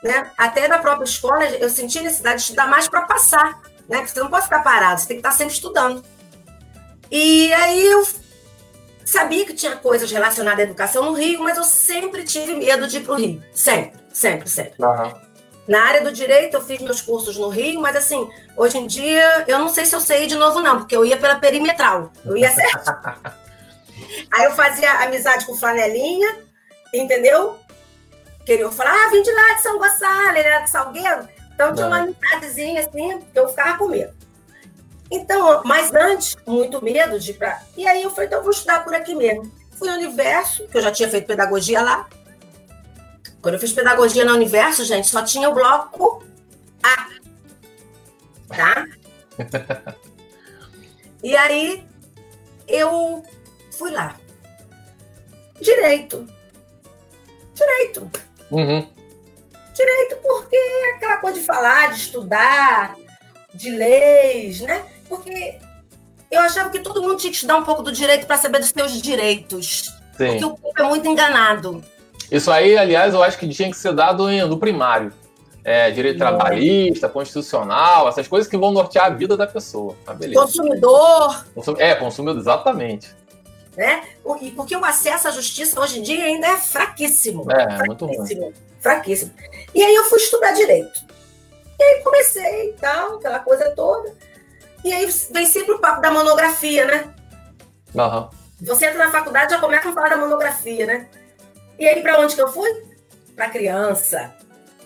[0.02, 0.30] Né?
[0.36, 3.60] Até na própria escola, eu senti necessidade de estudar mais para passar.
[3.88, 3.98] Né?
[3.98, 6.04] Porque você não pode ficar parado, você tem que estar sempre estudando.
[7.10, 8.06] E aí eu
[9.04, 12.98] sabia que tinha coisas relacionadas à educação no Rio, mas eu sempre tive medo de
[12.98, 13.42] ir para o Rio.
[13.52, 14.84] Sempre, sempre, sempre.
[14.84, 15.25] Uhum.
[15.66, 19.44] Na área do direito, eu fiz meus cursos no Rio, mas assim, hoje em dia,
[19.48, 22.12] eu não sei se eu sei de novo, não, porque eu ia pela perimetral.
[22.24, 22.92] Eu ia certo.
[24.32, 26.38] Aí eu fazia amizade com flanelinha,
[26.94, 27.58] entendeu?
[28.44, 31.28] Queria falar, ah, vim de lá de São Gonçalo, ele era de Salgueiro.
[31.52, 34.14] Então tinha uma amizadezinha assim, que eu ficava com medo.
[35.10, 37.60] Então, mas antes, muito medo de ir pra.
[37.76, 39.50] E aí eu falei, então eu vou estudar por aqui mesmo.
[39.78, 42.06] Fui no universo, que eu já tinha feito pedagogia lá.
[43.46, 46.20] Quando eu fiz pedagogia no universo, gente, só tinha o bloco
[46.82, 47.08] A.
[48.48, 48.88] Tá?
[51.22, 51.86] e aí
[52.66, 53.22] eu
[53.70, 54.16] fui lá.
[55.60, 56.26] Direito.
[57.54, 58.10] Direito.
[58.50, 58.84] Uhum.
[59.72, 62.96] Direito, porque é aquela coisa de falar, de estudar,
[63.54, 64.84] de leis, né?
[65.08, 65.60] Porque
[66.32, 68.70] eu achava que todo mundo tinha que estudar um pouco do direito para saber dos
[68.70, 69.84] seus direitos.
[70.16, 70.26] Sim.
[70.30, 71.84] Porque o povo é muito enganado.
[72.30, 75.12] Isso aí, aliás, eu acho que tinha que ser dado no primário.
[75.64, 79.96] É, direito trabalhista, constitucional, essas coisas que vão nortear a vida da pessoa.
[80.16, 80.40] Beleza.
[80.40, 81.44] Consumidor.
[81.78, 83.12] É, consumidor, exatamente.
[83.76, 84.04] Né?
[84.54, 87.50] Porque o acesso à justiça hoje em dia ainda é fraquíssimo.
[87.50, 88.54] É, fraquíssimo, muito ruim.
[88.80, 89.32] Fraquíssimo.
[89.74, 91.04] E aí eu fui estudar direito.
[91.78, 94.14] E aí comecei e tal, aquela coisa toda.
[94.84, 97.14] E aí vem sempre o papo da monografia, né?
[97.92, 98.28] Uhum.
[98.62, 101.08] Você entra na faculdade já começa a falar da monografia, né?
[101.78, 102.70] E aí, para onde que eu fui?
[103.34, 104.34] Para criança.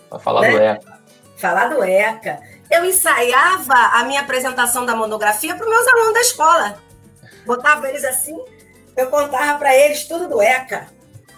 [0.09, 0.51] Para falar né?
[0.51, 0.99] do ECA.
[1.37, 2.39] Falar do ECA.
[2.69, 6.77] Eu ensaiava a minha apresentação da monografia para os meus alunos da escola.
[7.45, 8.39] Botava eles assim,
[8.95, 10.87] eu contava para eles tudo do ECA.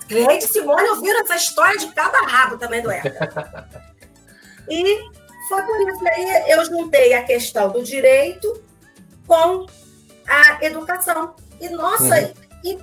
[0.07, 3.69] Cliente Simone ouviram essa história de cabo a rabo também do ECA.
[4.69, 4.99] e
[5.47, 8.61] foi por isso que aí eu juntei a questão do direito
[9.25, 9.65] com
[10.27, 11.35] a educação.
[11.59, 12.33] E, nossa, uhum.
[12.63, 12.79] e,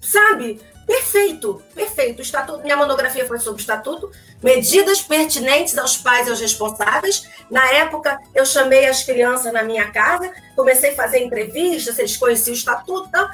[0.00, 0.60] sabe,
[0.90, 2.20] Perfeito, perfeito.
[2.20, 4.10] Estatuto, minha monografia foi sobre o estatuto,
[4.42, 7.28] medidas pertinentes aos pais e aos responsáveis.
[7.48, 12.54] Na época, eu chamei as crianças na minha casa, comecei a fazer entrevistas, eles conheciam
[12.54, 13.28] o estatuto e tal.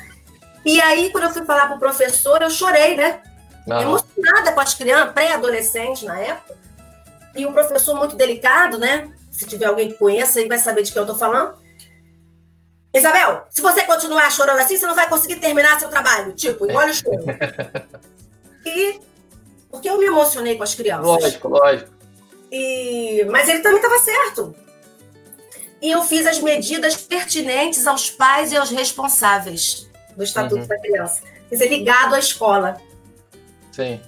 [0.67, 3.23] E aí, quando eu fui falar para o professor, eu chorei, né?
[3.67, 3.81] Não.
[3.81, 6.55] Emocionada com as crianças, pré-adolescentes na época.
[7.35, 9.11] E um professor muito delicado, né?
[9.31, 11.55] Se tiver alguém que conheça, aí vai saber de quem eu estou falando.
[12.99, 16.33] Isabel, se você continuar chorando assim, você não vai conseguir terminar seu trabalho.
[16.33, 17.25] Tipo, engole o choro.
[18.65, 19.01] e
[19.71, 21.07] porque eu me emocionei com as crianças.
[21.07, 21.91] Lógico, lógico.
[22.51, 23.25] E...
[23.31, 24.55] Mas ele também estava certo.
[25.83, 30.67] E eu fiz as medidas pertinentes aos pais e aos responsáveis do Estatuto uhum.
[30.67, 31.23] da Criança.
[31.49, 32.81] Quer dizer, ligado à escola.
[33.73, 34.01] Sim.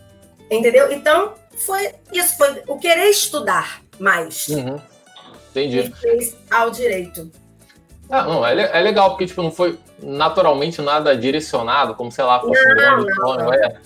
[0.51, 0.91] Entendeu?
[0.91, 4.49] Então, foi isso, foi o querer estudar mais.
[4.49, 4.81] Uhum.
[5.51, 5.81] Entendi.
[5.81, 7.31] E fez ao direito.
[8.11, 12.41] Ah, não, é, é legal, porque tipo, não foi naturalmente nada direcionado, como, sei lá,
[12.41, 13.53] fosse um não, não.
[13.53, 13.77] É.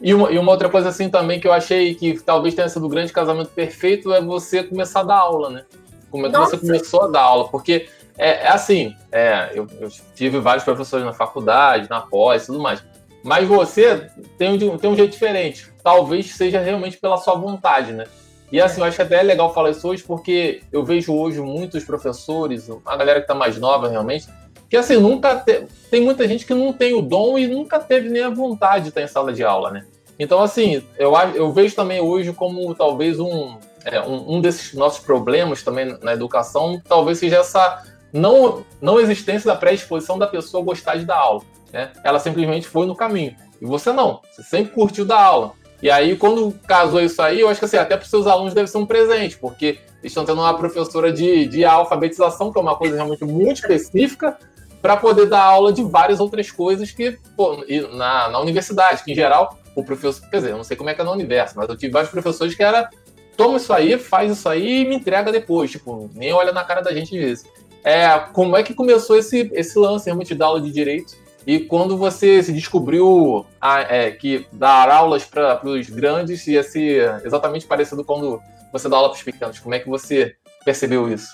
[0.00, 2.84] E uma, e uma outra coisa assim também que eu achei que talvez tenha sido
[2.84, 5.64] o grande casamento perfeito é você começar a dar aula, né?
[6.10, 7.48] Como é que você começou a dar aula?
[7.48, 12.46] Porque é, é assim, é, eu, eu, tive vários professores na faculdade, na pós e
[12.46, 12.84] tudo mais.
[13.22, 15.72] Mas você tem um, tem um jeito diferente.
[15.84, 18.04] Talvez seja realmente pela sua vontade, né?
[18.52, 21.40] E assim, eu acho que até é legal falar isso hoje, porque eu vejo hoje
[21.40, 24.28] muitos professores, a galera que está mais nova realmente,
[24.68, 25.64] que assim, nunca te...
[25.90, 28.88] tem muita gente que não tem o dom e nunca teve nem a vontade de
[28.90, 29.86] estar em sala de aula, né?
[30.18, 35.02] Então, assim, eu, eu vejo também hoje como talvez um, é, um, um, desses nossos
[35.02, 40.96] problemas também na educação, talvez seja essa não, não existência da predisposição da pessoa gostar
[40.96, 41.42] de dar aula.
[41.72, 41.90] Né?
[42.04, 43.34] Ela simplesmente foi no caminho.
[43.60, 45.52] E você não, você sempre curtiu dar aula.
[45.82, 48.54] E aí, quando casou isso aí, eu acho que assim, até para os seus alunos
[48.54, 52.62] deve ser um presente, porque eles estão tendo uma professora de, de alfabetização, que é
[52.62, 54.38] uma coisa realmente muito específica,
[54.80, 59.14] para poder dar aula de várias outras coisas que, pô, na, na universidade, que em
[59.14, 61.68] geral o professor, quer dizer, eu não sei como é que é no universo, mas
[61.68, 62.90] eu tive vários professores que era
[63.36, 66.80] toma isso aí, faz isso aí e me entrega depois, tipo, nem olha na cara
[66.80, 67.44] da gente vezes.
[67.84, 71.14] É, como é que começou esse, esse lance realmente da aula de direito?
[71.46, 77.20] E quando você se descobriu a, é, que dar aulas para os grandes ia ser
[77.24, 78.40] exatamente parecido quando
[78.72, 81.28] você dá aula para os pequenos, como é que você percebeu isso?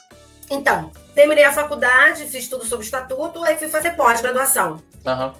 [0.51, 4.83] Então, terminei a faculdade, fiz tudo sobre estatuto, aí fui fazer pós-graduação.
[5.05, 5.33] Uhum.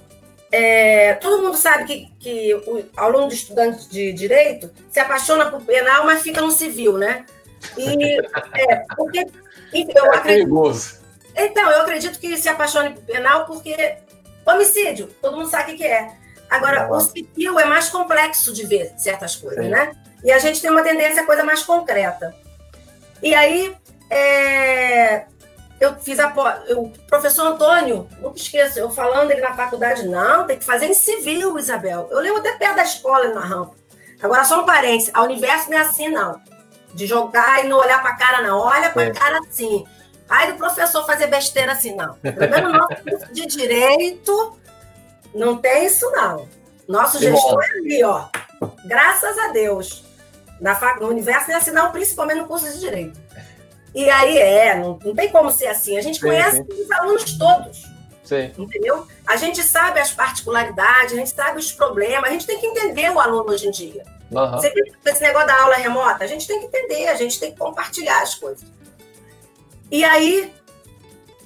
[0.51, 5.61] É, todo mundo sabe que, que o aluno de estudante de direito se apaixona por
[5.61, 7.25] penal, mas fica no civil, né?
[7.77, 8.19] E,
[8.53, 9.25] é, porque,
[9.73, 10.99] enfim, eu é acredito, perigoso.
[11.35, 13.97] Então, eu acredito que se apaixone por penal porque
[14.45, 16.11] homicídio, todo mundo sabe o que é.
[16.49, 19.71] Agora, o civil é mais complexo de ver certas coisas, Sim.
[19.71, 19.91] né?
[20.23, 22.35] E a gente tem uma tendência a coisa mais concreta.
[23.21, 23.75] E aí,
[24.09, 25.25] é,
[25.79, 26.33] eu fiz a
[26.75, 30.93] o professor Antônio, nunca esqueço, eu falando ele na faculdade, não, tem que fazer em
[30.93, 32.07] civil, Isabel.
[32.11, 33.75] Eu lembro até perto da escola na rampa.
[34.21, 36.41] Agora, só um parênteses, a universo não é assim, não.
[36.93, 38.59] De jogar e não olhar para a cara, não.
[38.59, 39.85] Olha para a cara assim.
[40.29, 42.13] Aí do professor fazer besteira assim, não.
[42.15, 44.57] Pelo menos no nosso curso de direito,
[45.33, 46.47] não tem isso, não.
[46.87, 48.27] Nosso gestor é ali, ó.
[48.85, 50.03] Graças a Deus.
[50.61, 50.99] Na fac...
[50.99, 53.19] No universo é assim, não, principalmente no curso de direito.
[53.95, 55.97] E aí é, não, não tem como ser assim.
[55.97, 56.83] A gente conhece sim.
[56.83, 57.83] os alunos todos.
[58.23, 58.51] Sim.
[58.57, 59.07] Entendeu?
[59.25, 63.09] A gente sabe as particularidades, a gente sabe os problemas, a gente tem que entender
[63.11, 64.03] o aluno hoje em dia.
[64.29, 64.51] Uhum.
[64.51, 67.51] Você tem esse negócio da aula remota, a gente tem que entender, a gente tem
[67.51, 68.63] que compartilhar as coisas.
[69.91, 70.53] E aí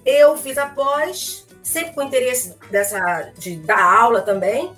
[0.06, 4.74] eu fiz a pós, sempre com interesse dessa, de dar aula também.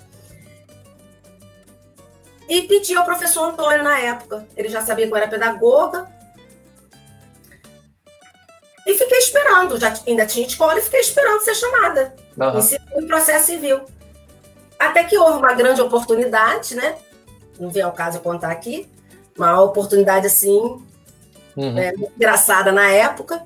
[2.48, 4.46] E pedi ao professor Antônio na época.
[4.56, 6.08] Ele já sabia que eu era pedagoga,
[8.86, 13.02] e fiquei esperando, já ainda tinha escola e fiquei esperando ser chamada uhum.
[13.02, 13.80] em processo civil.
[14.78, 16.96] Até que houve uma grande oportunidade, né?
[17.58, 18.88] Não vem ao caso eu contar aqui,
[19.36, 20.80] uma oportunidade assim,
[21.56, 21.72] uhum.
[21.72, 23.42] né, engraçada na época,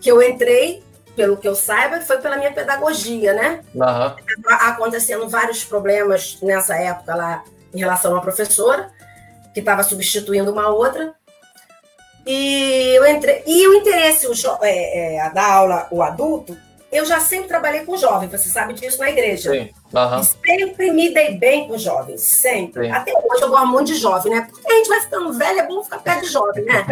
[0.00, 0.82] que eu entrei,
[1.14, 3.60] pelo que eu saiba, foi pela minha pedagogia, né?
[3.74, 4.46] Uhum.
[4.48, 8.90] Acontecendo vários problemas nessa época lá em relação a uma professora,
[9.52, 11.14] que estava substituindo uma outra.
[12.26, 16.56] E, eu entrei, e o interesse o é, é, da aula, o adulto,
[16.92, 19.52] eu já sempre trabalhei com jovens, você sabe disso na igreja.
[19.52, 19.70] Sim.
[19.92, 20.22] Uhum.
[20.22, 22.86] Sempre me dei bem com jovens, sempre.
[22.86, 22.92] Sim.
[22.92, 24.48] Até hoje eu gosto muito de jovem, né?
[24.50, 26.86] Porque a gente vai ficando velho, é bom ficar perto de jovem, né?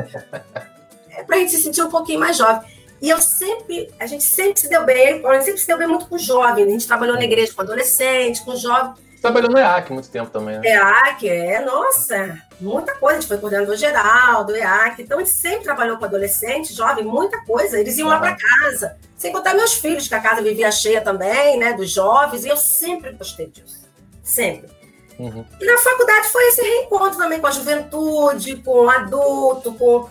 [1.10, 2.77] é pra gente se sentir um pouquinho mais jovem.
[3.00, 5.86] E eu sempre, a gente sempre se deu bem, a gente sempre se deu bem
[5.86, 6.64] muito com jovem.
[6.64, 8.94] A gente trabalhou na igreja com adolescente, com jovem.
[9.20, 10.68] Trabalhou no EAC muito tempo também, né?
[10.68, 13.18] EAC, é, nossa, muita coisa.
[13.18, 15.02] A gente foi coordenador geral do EAC.
[15.02, 17.78] Então, a gente sempre trabalhou com adolescente, jovem, muita coisa.
[17.78, 18.14] Eles iam uhum.
[18.14, 18.96] lá para casa.
[19.16, 21.72] Sem contar meus filhos, que a casa vivia cheia também, né?
[21.72, 22.44] Dos jovens.
[22.44, 23.80] E eu sempre gostei disso.
[24.22, 24.70] Sempre.
[25.18, 25.44] Uhum.
[25.60, 30.08] E na faculdade foi esse reencontro também com a juventude, com o adulto, com.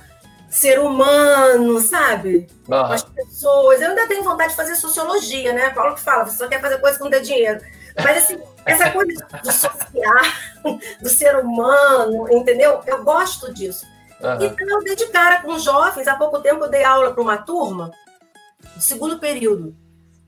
[0.50, 2.48] Ser humano, sabe?
[2.66, 3.82] Com as pessoas.
[3.82, 5.70] Eu ainda tenho vontade de fazer sociologia, né?
[5.72, 7.62] Paulo que fala, você só quer fazer coisa com ter dinheiro.
[8.04, 10.24] Mas assim, essa coisa do social,
[11.02, 12.82] do ser humano, entendeu?
[12.86, 13.86] Eu gosto disso.
[14.22, 14.46] Uhum.
[14.46, 17.38] Então eu dei de cara com jovens, há pouco tempo eu dei aula para uma
[17.38, 17.92] turma,
[18.76, 19.76] do segundo período.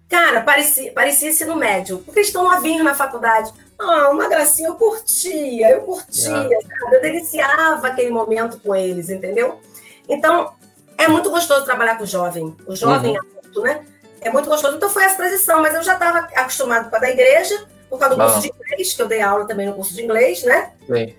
[0.07, 3.53] Cara, parecia, parecia ensino médio, porque estão novinhos na faculdade.
[3.77, 6.61] Ah, uma gracinha, eu curtia, eu curtia, é.
[6.61, 6.95] sabe?
[6.95, 9.61] Eu deliciava aquele momento com eles, entendeu?
[10.09, 10.53] Então,
[10.97, 12.55] é muito gostoso trabalhar com o jovem.
[12.67, 13.19] O jovem uhum.
[13.19, 13.85] adulto, né?
[14.21, 14.75] É muito gostoso.
[14.75, 18.15] Então foi essa transição, mas eu já estava acostumado com a da igreja, por causa
[18.15, 20.73] do curso de inglês, que eu dei aula também no curso de inglês, né?
[20.85, 21.15] Sim.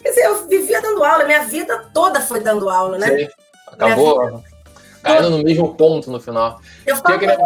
[0.00, 3.08] Quer dizer, eu vivia dando aula, minha vida toda foi dando aula, né?
[3.08, 3.28] Sim.
[3.66, 4.42] Acabou
[5.02, 6.60] caindo no mesmo ponto no final.
[6.86, 7.36] Eu falo queria...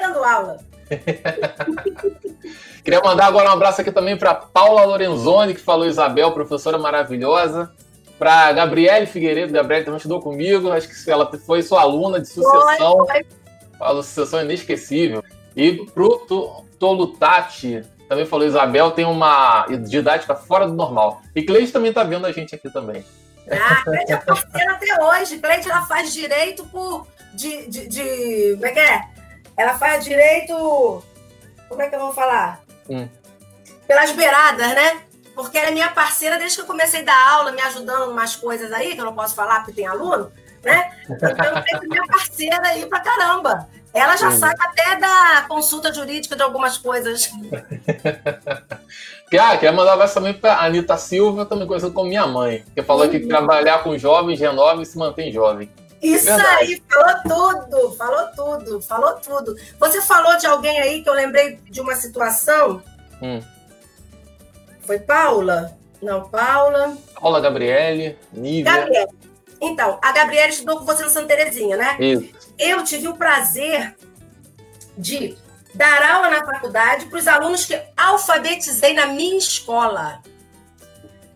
[0.00, 0.58] dando aula.
[2.82, 7.70] Queria mandar agora um abraço aqui também para Paula Lorenzoni, que falou Isabel, professora maravilhosa.
[8.20, 13.06] Para Gabriele Figueiredo, Gabriele também estudou comigo, acho que ela foi sua aluna de sucessão.
[13.06, 13.26] Foi,
[13.78, 15.24] Falou sucessão inesquecível.
[15.56, 16.18] E pro
[16.78, 21.22] Tolutati, também falou Isabel, tem uma didática fora do normal.
[21.34, 23.02] E Cleide também está vendo a gente aqui também.
[23.50, 25.38] Ah, Cleide é parceira até hoje.
[25.38, 27.06] Cleide, ela faz direito por...
[27.32, 29.02] De, de, de, Como é que é?
[29.56, 31.02] Ela faz direito...
[31.70, 32.60] Como é que eu vou falar?
[32.86, 33.08] Hum.
[33.86, 35.00] Pelas beiradas, né?
[35.42, 38.12] Porque ela é minha parceira desde que eu comecei a dar aula, me ajudando em
[38.12, 40.92] umas coisas aí, que eu não posso falar porque tem aluno, né?
[41.08, 43.68] Então, eu minha parceira aí pra caramba.
[43.92, 44.38] Ela já Sim.
[44.38, 47.30] sabe até da consulta jurídica de algumas coisas.
[49.40, 52.82] ah, quer mandar um abraço também para Anitta Silva, também conhecida como minha mãe, que
[52.82, 55.68] falou que trabalhar com jovens renova e se mantém jovem.
[56.00, 56.48] Isso Verdade.
[56.48, 59.56] aí, falou tudo, falou tudo, falou tudo.
[59.78, 62.82] Você falou de alguém aí que eu lembrei de uma situação.
[63.20, 63.40] Hum.
[64.90, 65.78] Foi Paula?
[66.02, 66.98] Não, Paula.
[67.14, 68.72] Paula Gabriele, Nívia.
[68.72, 69.10] Gabriele.
[69.60, 71.96] Então, a Gabriele estudou com você no Santa Terezinha, né?
[72.00, 72.34] Isso.
[72.58, 73.94] Eu tive o prazer
[74.98, 75.38] de
[75.76, 80.20] dar aula na faculdade para os alunos que alfabetizei na minha escola.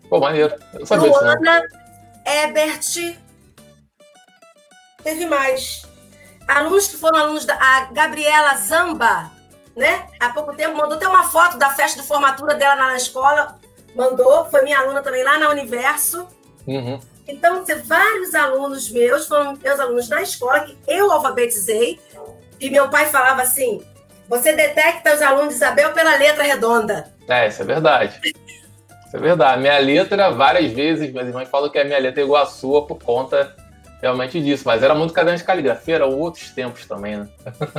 [0.09, 0.53] Pô, maneiro.
[0.73, 1.63] Eu sabia Luana,
[2.25, 3.17] Ebert,
[5.01, 5.85] teve mais.
[6.45, 9.31] Alunos que foram alunos da a Gabriela Zamba,
[9.75, 10.07] né?
[10.19, 13.59] Há pouco tempo mandou até uma foto da festa de formatura dela na escola.
[13.95, 16.27] Mandou, foi minha aluna também lá na Universo.
[16.65, 16.99] Uhum.
[17.27, 21.99] Então, vários alunos meus foram meus alunos na escola que eu alfabetizei.
[22.59, 23.83] E meu pai falava assim:
[24.27, 27.11] você detecta os alunos de Isabel pela letra redonda.
[27.27, 28.19] É, isso é verdade.
[28.23, 29.61] Isso é verdade.
[29.61, 32.85] Minha letra, várias vezes, minhas irmãs falam que a minha letra é igual à sua
[32.85, 33.55] por conta
[34.05, 34.63] realmente disso.
[34.65, 37.27] Mas era muito caderno de caligrafia, eram outros tempos também, né?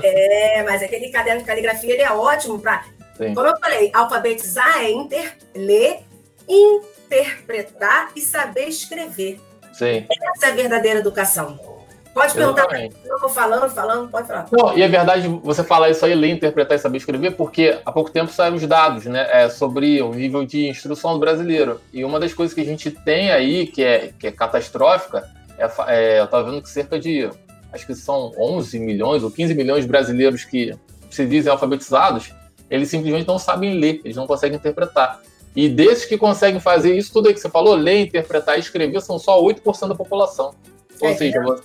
[0.02, 2.84] É, mas aquele caderno de caligrafia ele é ótimo para.
[3.16, 6.00] Como eu falei, alfabetizar é inter, ler,
[6.48, 9.40] interpretar e saber escrever.
[9.72, 10.06] Sim.
[10.34, 11.58] Essa é a verdadeira educação.
[12.12, 12.66] Pode perguntar.
[13.04, 14.46] Eu vou falando, falando, pode falar.
[14.50, 17.92] Não, e é verdade você falar isso aí, ler, interpretar e saber escrever, porque há
[17.92, 21.78] pouco tempo saíram os dados né, é, sobre o nível de instrução do brasileiro.
[21.92, 25.28] E uma das coisas que a gente tem aí, que é, que é catastrófica,
[25.59, 27.29] é, é, eu estava vendo que cerca de,
[27.73, 30.75] acho que são 11 milhões ou 15 milhões de brasileiros que
[31.11, 32.33] se dizem alfabetizados,
[32.71, 35.21] eles simplesmente não sabem ler, eles não conseguem interpretar.
[35.55, 39.01] E desses que conseguem fazer isso tudo aí que você falou, ler, interpretar e escrever,
[39.01, 40.55] são só 8% da população.
[41.01, 41.57] Ou é, seja, é.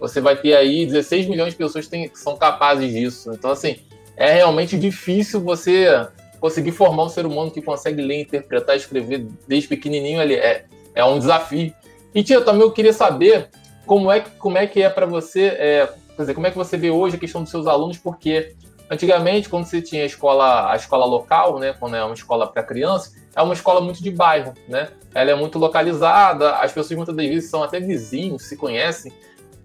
[0.00, 3.30] você vai ter aí 16 milhões de pessoas que, tem, que são capazes disso.
[3.32, 3.76] Então, assim,
[4.16, 6.08] é realmente difícil você
[6.40, 10.20] conseguir formar um ser humano que consegue ler, interpretar e escrever desde pequenininho.
[10.20, 10.34] Ali.
[10.34, 11.72] É, é um desafio.
[12.14, 13.50] E, tia, também eu queria saber
[13.86, 16.76] como é, como é que é para você, é, quer dizer, como é que você
[16.76, 18.54] vê hoje a questão dos seus alunos, porque
[18.90, 22.62] antigamente, quando você tinha a escola, a escola local, né, quando é uma escola para
[22.62, 24.88] criança, é uma escola muito de bairro, né?
[25.14, 29.12] Ela é muito localizada, as pessoas muitas das vezes são até vizinhos, se conhecem.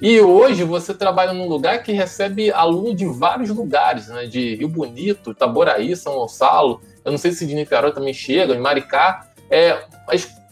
[0.01, 4.25] E hoje você trabalha num lugar que recebe aluno de vários lugares, né?
[4.25, 8.59] De Rio Bonito, Itaboraí, São Gonçalo, eu não sei se de Niterói também chega, em
[8.59, 9.27] Maricá.
[9.49, 9.83] É,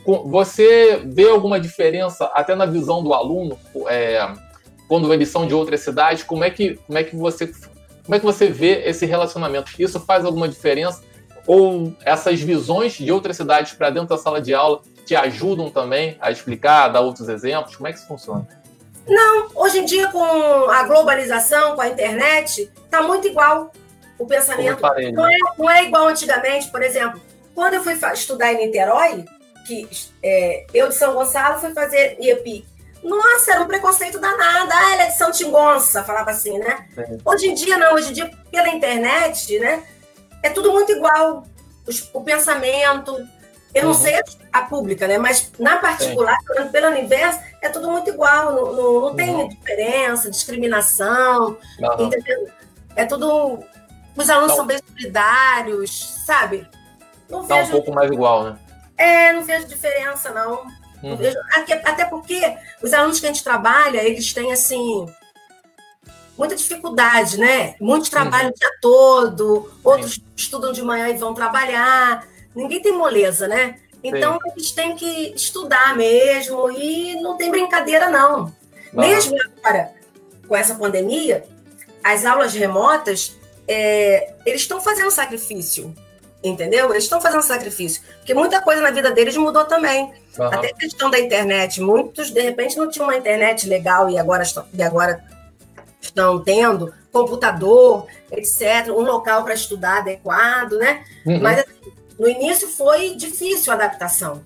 [0.06, 3.58] você vê alguma diferença até na visão do aluno
[3.88, 4.28] é,
[4.88, 6.24] quando eles são de outras cidades?
[6.24, 7.48] Como é que como é que você
[8.06, 9.72] como é que você vê esse relacionamento?
[9.78, 11.04] Isso faz alguma diferença
[11.46, 16.18] ou essas visões de outras cidades para dentro da sala de aula te ajudam também
[16.20, 17.76] a explicar, a dar outros exemplos?
[17.76, 18.48] Como é que isso funciona?
[19.08, 20.24] Não, hoje em dia com
[20.70, 23.72] a globalização, com a internet, está muito igual
[24.18, 24.82] o pensamento.
[25.14, 27.20] Não é, não é igual antigamente, por exemplo,
[27.56, 29.26] quando eu fui estudar em Niterói,
[29.70, 32.66] que é, eu de São Gonçalo fui fazer IEPI.
[33.04, 34.72] Nossa, era um preconceito danado.
[34.74, 36.88] Ah, ela é de São Tingonça, falava assim, né?
[37.24, 37.94] Hoje em dia, não.
[37.94, 39.84] Hoje em dia, pela internet, né?
[40.44, 41.44] é tudo muito igual.
[42.14, 43.16] O, o pensamento,
[43.74, 43.98] Eu não uhum.
[43.98, 44.20] sei
[44.52, 45.18] a pública, né?
[45.18, 46.68] Mas na particular, Sim.
[46.70, 48.54] pelo universo, é tudo muito igual.
[48.54, 49.48] Não, não, não tem uhum.
[49.48, 52.06] diferença, discriminação, uhum.
[52.06, 52.48] entendeu?
[52.96, 53.60] É tudo.
[54.16, 56.68] Os alunos são bem solidários, sabe?
[57.30, 57.70] Não tá vejo...
[57.70, 58.60] um pouco mais igual, né?
[59.00, 60.64] É, não vejo diferença, não.
[61.02, 61.12] Uhum.
[61.12, 61.38] não vejo...
[61.86, 62.42] Até porque
[62.84, 65.08] os alunos que a gente trabalha, eles têm assim
[66.38, 67.76] muita dificuldade, né?
[67.82, 68.54] Muitos trabalham uhum.
[68.56, 70.24] o dia todo, outros Sim.
[70.36, 72.28] estudam de manhã e vão trabalhar.
[72.54, 73.80] Ninguém tem moleza, né?
[74.04, 74.52] Então Sim.
[74.52, 78.54] eles têm que estudar mesmo e não tem brincadeira, não.
[78.94, 79.06] não.
[79.08, 79.94] Mesmo agora,
[80.48, 81.46] com essa pandemia,
[82.04, 83.38] as aulas remotas,
[83.68, 85.94] é, eles estão fazendo sacrifício,
[86.44, 86.90] entendeu?
[86.92, 90.14] Eles estão fazendo sacrifício, porque muita coisa na vida deles mudou também.
[90.38, 90.46] Uhum.
[90.46, 94.44] Até a questão da internet, muitos de repente não tinham uma internet legal e agora
[94.44, 95.24] estão, e agora
[96.02, 101.04] estão tendo computador, etc., um local para estudar adequado, né?
[101.26, 101.42] Uhum.
[101.42, 104.44] Mas assim, no início foi difícil a adaptação.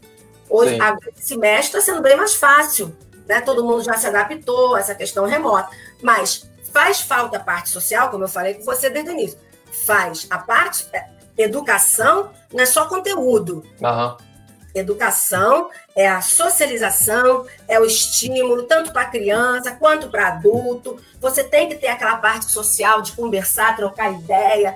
[0.50, 2.96] Hoje, a, esse semestre está sendo bem mais fácil,
[3.28, 3.42] né?
[3.42, 5.70] Todo mundo já se adaptou a essa questão remota.
[6.02, 9.38] Mas faz falta a parte social, como eu falei com você desde o início.
[9.86, 11.06] Faz a parte é,
[11.38, 13.64] educação, não é só conteúdo.
[13.82, 14.18] Uhum.
[14.76, 20.98] Educação é a socialização, é o estímulo, tanto para criança quanto para adulto.
[21.20, 24.76] Você tem que ter aquela parte social de conversar, trocar ideia,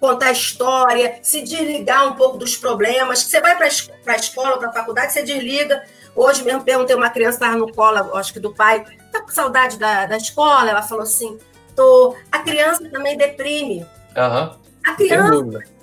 [0.00, 3.22] contar história, se desligar um pouco dos problemas.
[3.22, 5.82] Você vai para a escola, para a faculdade, você desliga.
[6.16, 9.78] Hoje mesmo perguntei uma criança, estava no colo, acho que do pai, tá com saudade
[9.78, 10.70] da, da escola?
[10.70, 11.38] Ela falou assim,
[11.76, 12.16] tô.
[12.32, 13.86] A criança também deprime.
[14.16, 14.56] Uhum.
[14.86, 15.73] A criança.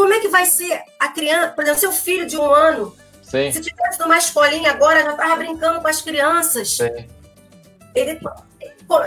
[0.00, 2.96] Como é que vai ser a criança, por exemplo, seu filho de um ano,
[3.30, 3.52] Sim.
[3.52, 6.76] Se tivesse numa escolinha agora, já estava brincando com as crianças.
[6.76, 7.06] Sim.
[7.94, 8.18] Ele,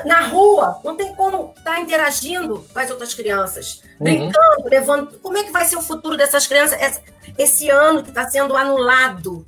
[0.06, 3.82] na rua, não tem como estar tá interagindo com as outras crianças.
[4.00, 4.04] Uhum.
[4.06, 5.20] Brincando, levando.
[5.20, 7.02] Como é que vai ser o futuro dessas crianças
[7.38, 9.46] esse ano que está sendo anulado?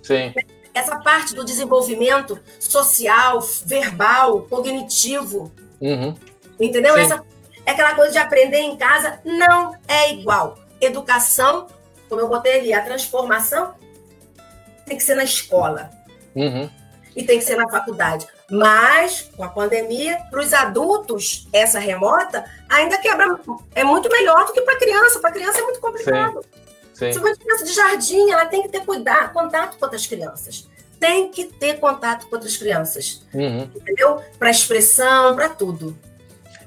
[0.00, 0.32] Sim.
[0.72, 5.50] Essa parte do desenvolvimento social, verbal, cognitivo.
[5.80, 6.14] Uhum.
[6.60, 6.96] Entendeu?
[6.96, 7.24] Essa,
[7.68, 10.58] é aquela coisa de aprender em casa não é igual.
[10.80, 11.66] Educação,
[12.08, 13.74] como eu botei ali, a transformação
[14.86, 15.90] tem que ser na escola.
[16.34, 16.70] Uhum.
[17.14, 18.26] E tem que ser na faculdade.
[18.50, 23.38] Mas, com a pandemia, para os adultos, essa remota ainda quebra.
[23.74, 25.20] É muito melhor do que para criança.
[25.20, 26.40] Para criança é muito complicado.
[26.94, 27.12] Sim.
[27.12, 27.12] Sim.
[27.12, 30.66] Se uma criança de jardim, ela tem que ter cuidado, contato com outras crianças.
[30.98, 33.26] Tem que ter contato com outras crianças.
[33.34, 33.70] Uhum.
[33.76, 34.22] Entendeu?
[34.38, 35.94] Para expressão, para tudo.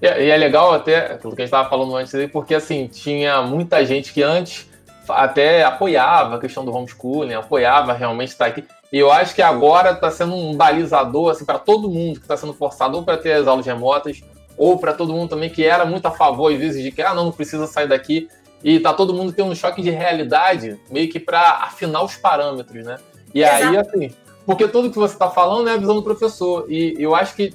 [0.02, 3.42] E, e, é legal até aquilo que a gente estava falando antes, porque assim, tinha
[3.42, 4.70] muita gente que antes
[5.08, 8.64] até apoiava a questão do homeschooling, apoiava realmente estar aqui.
[8.92, 12.36] E eu acho que agora está sendo um balizador assim, para todo mundo que está
[12.36, 14.22] sendo forçado ou para ter as aulas remotas,
[14.58, 17.14] ou para todo mundo também que era muito a favor, às vezes, de que ah,
[17.14, 18.28] não, não precisa sair daqui.
[18.64, 22.86] E tá todo mundo tendo um choque de realidade, meio que para afinar os parâmetros,
[22.86, 22.98] né?
[23.34, 23.64] E Exato.
[23.66, 24.12] aí, assim,
[24.46, 26.66] porque tudo que você está falando é a visão do professor.
[26.70, 27.54] E eu acho que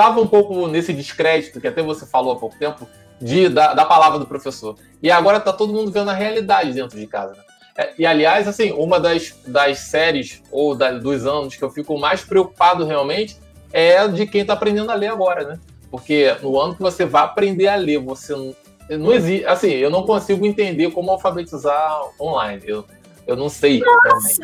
[0.00, 2.88] estava um pouco nesse descrédito, que até você falou há pouco tempo,
[3.20, 4.76] de, da, da palavra do professor.
[5.02, 7.32] E agora está todo mundo vendo a realidade dentro de casa.
[7.34, 7.42] Né?
[7.76, 11.98] É, e, aliás, assim, uma das, das séries ou da, dos anos que eu fico
[11.98, 13.38] mais preocupado realmente
[13.72, 15.60] é de quem está aprendendo a ler agora, né?
[15.90, 18.56] Porque no ano que você vai aprender a ler, você não,
[18.88, 19.44] não existe.
[19.46, 22.62] Assim, eu não consigo entender como alfabetizar online.
[22.64, 22.84] Eu,
[23.26, 23.80] eu não sei.
[23.80, 24.42] Nossa,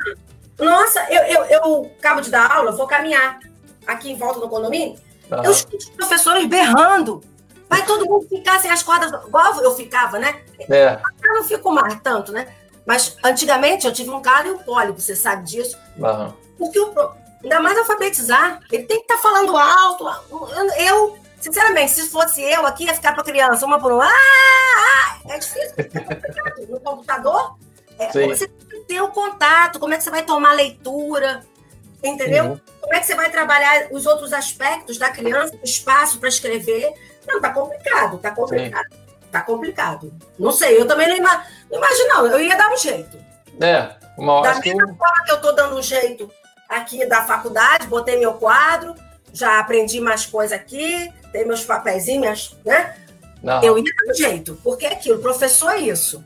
[0.59, 3.39] nossa eu, eu, eu acabo de dar aula, vou caminhar
[3.87, 4.97] aqui em volta do condomínio.
[5.31, 5.45] Uhum.
[5.45, 7.23] Eu escuto os professores berrando
[7.69, 10.41] Vai todo mundo ficar sem as cordas, igual eu ficava, né?
[10.71, 11.01] É.
[11.23, 12.47] Eu não fico mais tanto, né?
[12.87, 15.77] Mas antigamente eu tive um cara e um pólipo, você sabe disso.
[15.99, 16.33] Uhum.
[16.57, 16.95] Porque eu,
[17.43, 20.07] ainda mais alfabetizar, ele tem que estar tá falando alto.
[20.79, 24.05] Eu, sinceramente, se fosse eu aqui, ia ficar para criança, uma por uma.
[24.05, 25.75] Ah, ah, é difícil.
[26.69, 27.57] no computador,
[27.99, 31.45] é, você tem que ter o contato, como é que você vai tomar leitura,
[32.03, 32.45] entendeu?
[32.45, 32.61] Uhum.
[32.81, 36.93] Como é que você vai trabalhar os outros aspectos da criança, o espaço para escrever.
[37.27, 38.93] Não, tá complicado, tá complicado.
[38.93, 39.07] Sim.
[39.33, 40.15] Tá complicado.
[40.39, 42.27] Não sei, eu também não, ima não imagino, não.
[42.27, 43.19] Eu ia dar um jeito.
[43.61, 44.99] É, uma hora Da mesma que...
[44.99, 46.31] forma que eu tô dando um jeito
[46.69, 48.95] aqui da faculdade, botei meu quadro,
[49.33, 52.97] já aprendi mais coisa aqui, tem meus papeizinhos, né?
[53.43, 53.63] Não.
[53.63, 56.25] Eu ia dar um jeito, porque é aquilo, o professor é isso.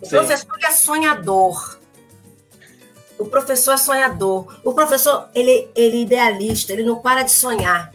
[0.00, 0.16] O Sim.
[0.16, 1.78] professor é sonhador.
[3.18, 4.60] O professor é sonhador.
[4.64, 7.92] O professor, ele, ele é idealista, ele não para de sonhar.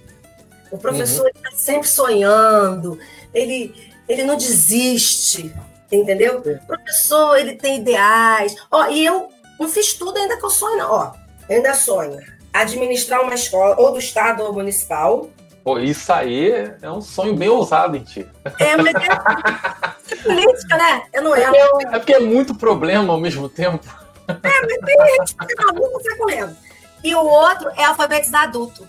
[0.72, 1.58] O professor está uhum.
[1.58, 2.98] sempre sonhando,
[3.34, 3.76] ele,
[4.10, 5.54] ele não desiste,
[5.92, 6.40] entendeu?
[6.40, 8.56] O professor, ele tem ideais.
[8.72, 10.92] Ó, e eu não fiz tudo ainda que eu sonho, não.
[10.92, 11.14] Ó,
[11.48, 12.20] ainda sonho
[12.54, 15.28] administrar uma escola, ou do estado ou municipal.
[15.64, 16.52] Pô, isso aí
[16.82, 18.28] é um sonho bem ousado em ti.
[18.60, 21.04] É, mas é política, né?
[21.12, 21.44] Eu não é.
[21.44, 24.03] É, é porque é muito problema ao mesmo tempo.
[24.28, 26.58] É, mas tem gente que fica maluco, sai correndo.
[27.04, 28.88] E o outro é alfabetizar adulto.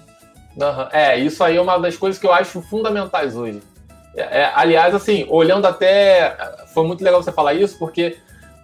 [0.57, 0.89] Uhum.
[0.93, 3.61] É, isso aí é uma das coisas que eu acho fundamentais hoje.
[4.17, 6.37] É, é, aliás, assim, olhando até.
[6.73, 8.17] Foi muito legal você falar isso, porque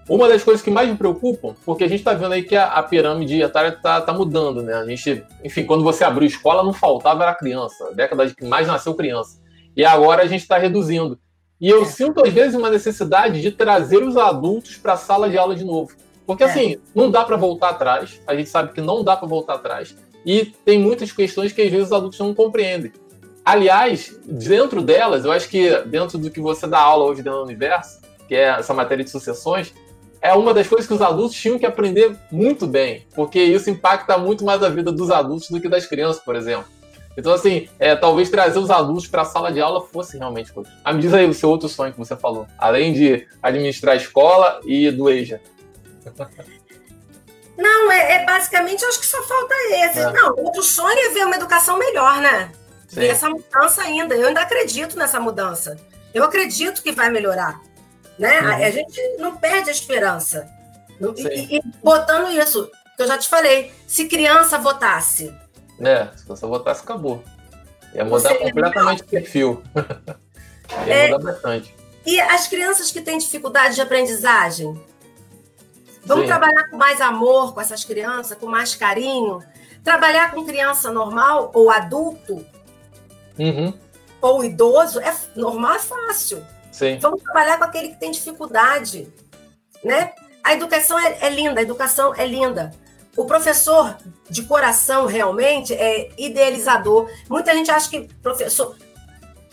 [0.08, 2.66] uma das coisas que mais me preocupam, porque a gente está vendo aí que a,
[2.66, 4.74] a pirâmide etária está tá mudando, né?
[4.74, 8.66] A gente, enfim, quando você abriu escola, não faltava era criança, década de que mais
[8.66, 9.40] nasceu criança.
[9.76, 11.18] E agora a gente está reduzindo.
[11.60, 11.84] E eu é.
[11.84, 15.64] sinto, às vezes, uma necessidade de trazer os adultos para a sala de aula de
[15.64, 15.92] novo.
[16.30, 16.46] Porque, é.
[16.46, 18.20] assim, não dá para voltar atrás.
[18.24, 19.96] A gente sabe que não dá para voltar atrás.
[20.24, 22.92] E tem muitas questões que, às vezes, os adultos não compreendem.
[23.44, 27.44] Aliás, dentro delas, eu acho que dentro do que você dá aula hoje dentro do
[27.46, 29.74] universo, que é essa matéria de sucessões,
[30.22, 34.16] é uma das coisas que os adultos tinham que aprender muito bem, porque isso impacta
[34.16, 36.66] muito mais a vida dos adultos do que das crianças, por exemplo.
[37.16, 40.70] Então, assim, é, talvez trazer os adultos para a sala de aula fosse realmente coisa.
[40.84, 43.96] Ah, me diz aí o seu outro sonho que você falou, além de administrar a
[43.96, 45.40] escola e do EJA.
[47.56, 50.00] Não, é, é basicamente, acho que só falta esse.
[50.00, 50.12] É.
[50.12, 52.50] Não, outro sonho é ver uma educação melhor, né?
[52.88, 53.00] Sim.
[53.00, 54.14] Ver essa mudança ainda.
[54.14, 55.76] Eu ainda acredito nessa mudança.
[56.12, 57.60] Eu acredito que vai melhorar.
[58.18, 58.40] Né?
[58.40, 58.64] Uhum.
[58.64, 60.48] A, gente não perde a esperança.
[61.16, 65.34] E, e, botando isso, que eu já te falei, se criança votasse,
[65.80, 67.24] é, se você votasse, acabou.
[67.94, 69.62] Ia mudar completamente o perfil.
[70.86, 71.74] Ia é, mudar bastante.
[72.04, 74.78] E as crianças que têm dificuldade de aprendizagem?
[76.04, 76.28] Vamos Sim.
[76.28, 79.42] trabalhar com mais amor com essas crianças, com mais carinho.
[79.84, 82.44] Trabalhar com criança normal ou adulto
[83.38, 83.72] uhum.
[84.20, 86.44] ou idoso é normal, é fácil.
[86.70, 86.98] Sim.
[86.98, 89.12] Vamos trabalhar com aquele que tem dificuldade,
[89.84, 90.12] né?
[90.42, 92.70] A educação é, é linda, a educação é linda.
[93.16, 93.96] O professor
[94.28, 97.10] de coração realmente é idealizador.
[97.28, 98.76] Muita gente acha que professor.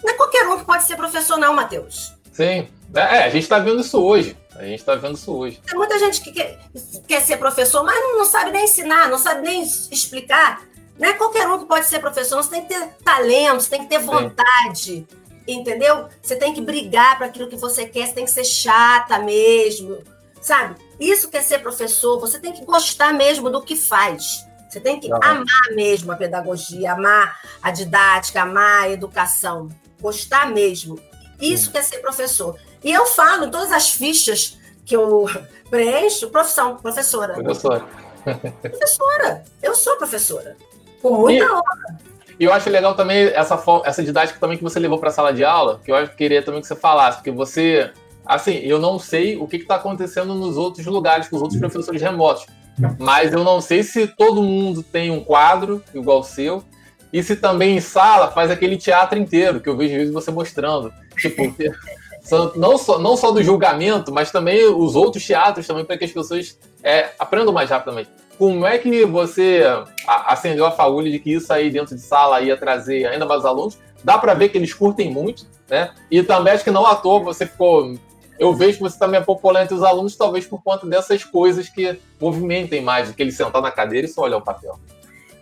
[0.04, 2.14] Não é qualquer um que pode ser professor, não, Matheus.
[2.32, 2.68] Sim.
[2.93, 4.38] É, é a gente está vendo isso hoje.
[4.58, 5.62] A gente está vendo isso hoje.
[5.66, 6.60] Tem muita gente que quer,
[7.08, 10.64] quer ser professor, mas não, não sabe nem ensinar, não sabe nem explicar.
[10.97, 13.82] Não é qualquer um que pode ser professor, você tem que ter talento, você tem
[13.84, 14.76] que ter vontade.
[14.76, 15.08] Sim.
[15.47, 16.10] Entendeu?
[16.22, 19.99] Você tem que brigar para aquilo que você quer, você tem que ser chata mesmo,
[20.41, 20.76] sabe?
[20.99, 24.43] Isso quer ser professor, você tem que gostar mesmo do que faz.
[24.68, 25.45] Você tem que amar
[25.76, 29.70] mesmo a pedagogia, amar a didática, amar a educação.
[30.01, 30.99] Gostar mesmo.
[31.39, 32.60] Isso quer ser professor.
[32.88, 35.26] E eu falo em todas as fichas que eu
[35.70, 37.34] preencho, profissão, professora.
[37.34, 37.86] Professora.
[38.62, 39.44] Professora.
[39.62, 40.56] Eu sou professora.
[41.02, 42.00] Com muita e, honra.
[42.40, 45.34] E eu acho legal também essa, essa didática também que você levou para a sala
[45.34, 47.92] de aula, que eu queria também que você falasse, porque você
[48.26, 52.02] Assim, eu não sei o que está acontecendo nos outros lugares, com os outros professores
[52.02, 52.46] remotos.
[52.98, 56.64] Mas eu não sei se todo mundo tem um quadro igual o seu.
[57.12, 60.94] E se também em sala faz aquele teatro inteiro, que eu vejo você mostrando.
[61.18, 61.54] Tipo,
[62.56, 66.12] não só, não só do julgamento, mas também os outros teatros também, para que as
[66.12, 68.10] pessoas é, aprendam mais rapidamente.
[68.38, 69.64] Como é que você
[70.06, 73.78] acendeu a fagulha de que isso aí dentro de sala ia trazer ainda mais alunos?
[74.04, 75.92] Dá para ver que eles curtem muito, né?
[76.12, 77.96] E também acho que não à toa você ficou
[78.40, 81.70] eu vejo que você também é popular entre os alunos, talvez por conta dessas coisas
[81.70, 84.80] que movimentem mais do que ele sentar na cadeira e só olhar o papel.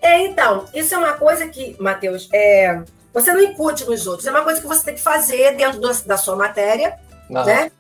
[0.02, 2.82] É, então, isso é uma coisa que, Matheus, é,
[3.16, 5.90] você não incute nos outros, é uma coisa que você tem que fazer dentro do,
[6.04, 7.00] da sua matéria,
[7.30, 7.72] né?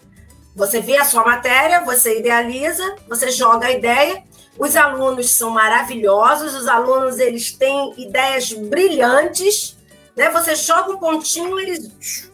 [0.55, 4.23] Você vê a sua matéria, você idealiza, você joga a ideia.
[4.57, 9.77] Os alunos são maravilhosos, os alunos eles têm ideias brilhantes,
[10.15, 10.29] né?
[10.29, 12.31] Você joga um pontinho, eles,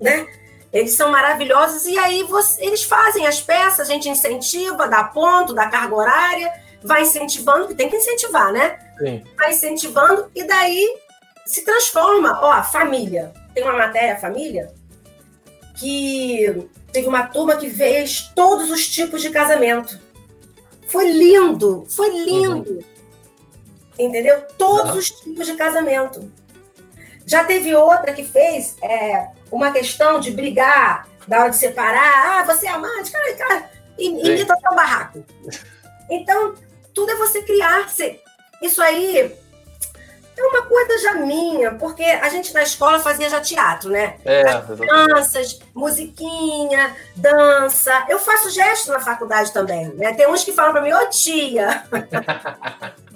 [0.00, 0.26] né?
[0.72, 5.54] Eles são maravilhosos e aí você, eles fazem as peças, a gente incentiva, dá ponto,
[5.54, 8.76] dá carga horária, vai incentivando, que tem que incentivar, né?
[8.98, 9.22] Sim.
[9.36, 10.98] Vai incentivando e daí
[11.50, 12.38] se transforma.
[12.40, 13.32] Ó, família.
[13.52, 14.72] Tem uma matéria, família,
[15.74, 19.98] que teve uma turma que fez todos os tipos de casamento.
[20.86, 22.70] Foi lindo, foi lindo.
[22.70, 22.80] Uhum.
[23.98, 24.42] Entendeu?
[24.56, 24.98] Todos uhum.
[24.98, 26.32] os tipos de casamento.
[27.26, 32.40] Já teve outra que fez é, uma questão de brigar, da hora de separar.
[32.40, 35.24] Ah, você é amante, cara, cara, imita o barraco.
[36.08, 36.54] Então,
[36.94, 37.88] tudo é você criar.
[38.62, 39.32] Isso aí
[40.40, 44.16] é uma coisa já minha, porque a gente na escola fazia já teatro, né?
[44.24, 44.42] É,
[44.86, 48.06] Danças, musiquinha, dança.
[48.08, 50.12] Eu faço gesto na faculdade também, né?
[50.14, 51.84] Tem uns que falam para mim, ô tia.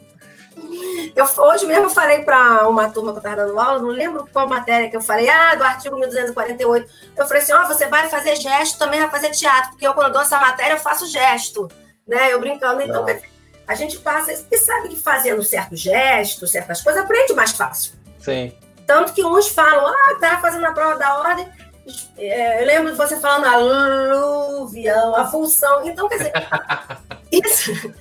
[1.15, 4.49] Eu, hoje mesmo falei para uma turma que eu estava dando aula, não lembro qual
[4.49, 6.91] matéria que eu falei, ah, do artigo 1248.
[7.17, 9.95] Eu falei assim: ó, oh, você vai fazer gesto, também vai fazer teatro, porque eu,
[9.95, 11.71] quando eu dou essa matéria, eu faço gesto,
[12.07, 12.33] né?
[12.33, 12.83] Eu brincando.
[12.83, 13.07] Então.
[13.67, 17.93] A gente passa, e sabe que fazendo certos gestos, certas coisas, aprende mais fácil.
[18.21, 18.53] Sim.
[18.87, 21.49] Tanto que uns falam, ah, tá fazendo a prova da ordem.
[22.17, 25.87] É, eu lembro de você falando aluvião, a função.
[25.87, 26.33] Então, quer dizer,
[27.33, 27.93] Isso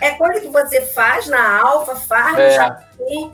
[0.00, 2.48] é coisa que você faz na alfa, faz é.
[2.48, 3.32] no jardim,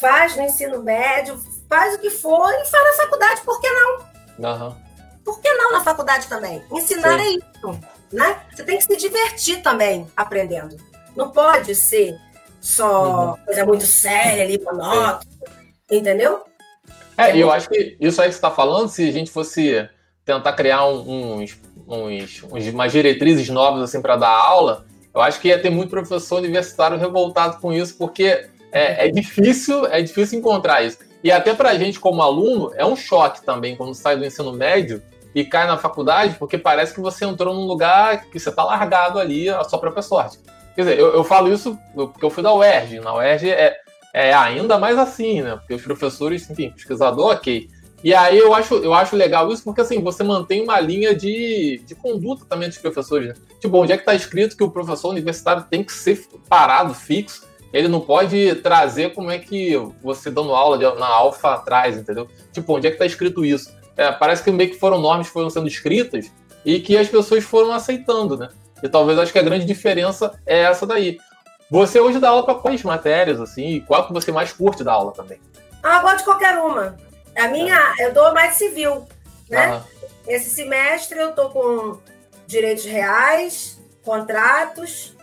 [0.00, 3.98] faz no ensino médio, faz o que for e faz na faculdade, por que não?
[4.38, 4.76] Uhum.
[5.24, 6.64] Por que não na faculdade também?
[6.70, 7.24] Ensinar Sim.
[7.24, 7.80] é isso,
[8.12, 8.40] né?
[8.54, 10.76] Você tem que se divertir também aprendendo.
[11.18, 12.16] Não pode ser
[12.60, 13.44] só uhum.
[13.44, 15.20] coisa muito séria ali, monótona,
[15.90, 16.44] entendeu?
[17.16, 19.88] É, e eu acho que isso aí que você está falando, se a gente fosse
[20.24, 21.58] tentar criar uns,
[21.88, 25.90] uns, uns umas diretrizes novas assim para dar aula, eu acho que ia ter muito
[25.90, 30.98] professor universitário revoltado com isso, porque é, é difícil, é difícil encontrar isso.
[31.24, 34.52] E até para a gente como aluno é um choque também quando sai do ensino
[34.52, 35.02] médio
[35.34, 39.18] e cai na faculdade, porque parece que você entrou num lugar que você está largado
[39.18, 40.38] ali a sua própria sorte.
[40.78, 43.00] Quer dizer, eu, eu falo isso porque eu fui da UERJ.
[43.00, 43.76] Na UERJ é,
[44.14, 45.56] é ainda mais assim, né?
[45.56, 47.68] Porque os professores, enfim, pesquisador, ok.
[48.04, 51.82] E aí eu acho, eu acho legal isso porque assim, você mantém uma linha de,
[51.84, 53.30] de conduta também dos professores.
[53.30, 53.34] Né?
[53.60, 57.44] Tipo, onde é que está escrito que o professor universitário tem que ser parado, fixo?
[57.72, 62.28] Ele não pode trazer como é que você dando aula de, na alfa atrás, entendeu?
[62.52, 63.76] Tipo, onde é que está escrito isso?
[63.96, 66.30] É, parece que meio que foram normas que foram sendo escritas
[66.64, 68.48] e que as pessoas foram aceitando, né?
[68.82, 71.18] E talvez acho que a grande diferença é essa daí.
[71.70, 73.84] Você hoje dá aula para quais matérias, assim?
[73.86, 75.40] Qual que você mais curte da aula também?
[75.82, 76.96] Ah, gosto de qualquer uma.
[77.36, 79.06] A minha, eu dou mais civil,
[79.48, 79.74] né?
[79.74, 79.82] Uhum.
[80.26, 81.98] Esse semestre eu tô com
[82.46, 85.14] direitos reais, contratos,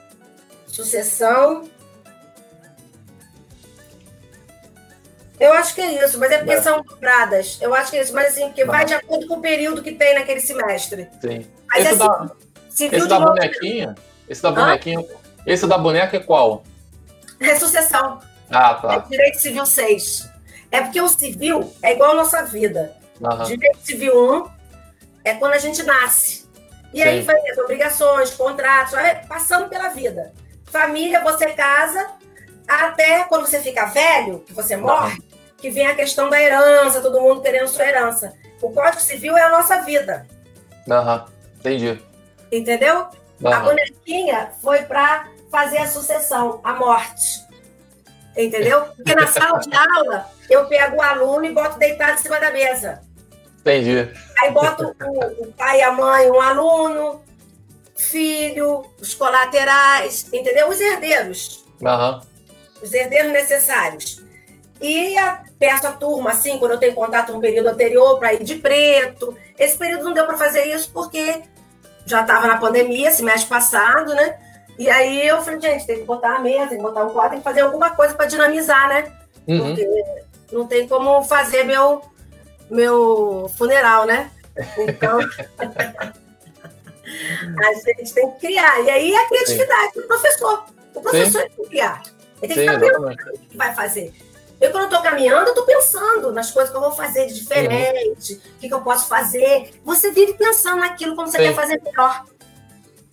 [0.68, 1.70] sucessão.
[5.40, 6.62] Eu acho que é isso, mas é porque é.
[6.62, 7.58] são dobradas.
[7.60, 9.92] Eu acho que é isso, mas assim, porque vai de acordo com o período que
[9.92, 11.10] tem naquele semestre.
[11.20, 11.46] Sim.
[11.68, 12.32] Mas esse é da,
[12.76, 13.96] civil esse da bonequinha,
[14.28, 15.06] esse da bonequinha,
[15.46, 16.64] esse da boneca é qual?
[17.40, 18.20] É sucessão.
[18.50, 18.94] Ah, tá.
[18.96, 20.30] É direito civil 6.
[20.72, 22.96] É porque o civil é igual a nossa vida.
[23.20, 23.44] Uhum.
[23.44, 24.50] Direito civil 1
[25.24, 26.46] é quando a gente nasce.
[26.94, 27.04] E Sim.
[27.04, 28.96] aí vai as obrigações, contratos,
[29.28, 30.34] passando pela vida.
[30.66, 32.08] Família, você casa,
[32.68, 35.24] até quando você fica velho, que você morre, uhum.
[35.58, 38.34] que vem a questão da herança, todo mundo querendo sua herança.
[38.62, 40.26] O Código Civil é a nossa vida.
[40.90, 41.60] Aham, uhum.
[41.60, 42.02] entendi.
[42.52, 43.08] Entendeu?
[43.42, 43.54] Uhum.
[43.54, 47.46] A bonequinha foi para fazer a sucessão, a morte.
[48.38, 48.82] Entendeu?
[48.96, 52.52] Porque na sala de aula, eu pego o aluno e boto deitado em cima da
[52.52, 53.02] mesa.
[53.60, 54.10] Entendi.
[54.42, 57.24] Aí boto o, o pai a mãe, um aluno,
[57.96, 60.70] filho, os colaterais, entendeu?
[60.70, 61.66] Os herdeiros.
[61.82, 62.22] Uhum.
[62.82, 64.24] Os herdeiros necessários.
[64.82, 68.44] E a, peço a turma, assim, quando eu tenho contato no período anterior, para ir
[68.44, 69.36] de preto.
[69.58, 71.44] Esse período não deu para fazer isso porque
[72.06, 74.38] já estava na pandemia, semestre passado, né?
[74.78, 77.32] E aí eu falei, gente, tem que botar a mesa, tem que botar um quadro,
[77.32, 79.12] tem que fazer alguma coisa para dinamizar, né?
[79.48, 79.68] Uhum.
[79.68, 79.88] Porque
[80.52, 82.02] não tem como fazer meu,
[82.70, 84.30] meu funeral, né?
[84.78, 85.20] Então.
[87.60, 88.82] a gente tem que criar.
[88.82, 90.02] E aí a criatividade Sim.
[90.02, 90.66] do professor.
[90.94, 91.48] O professor Sim.
[91.48, 92.04] tem que criar.
[92.42, 94.14] Ele tem que Sim, ficar pensando o que vai fazer.
[94.60, 98.34] Eu, quando estou caminhando, eu estou pensando nas coisas que eu vou fazer de diferente,
[98.34, 99.72] o que, que, eu posso fazer.
[99.84, 101.44] Você vive pensando naquilo como você Sim.
[101.44, 102.24] quer fazer melhor.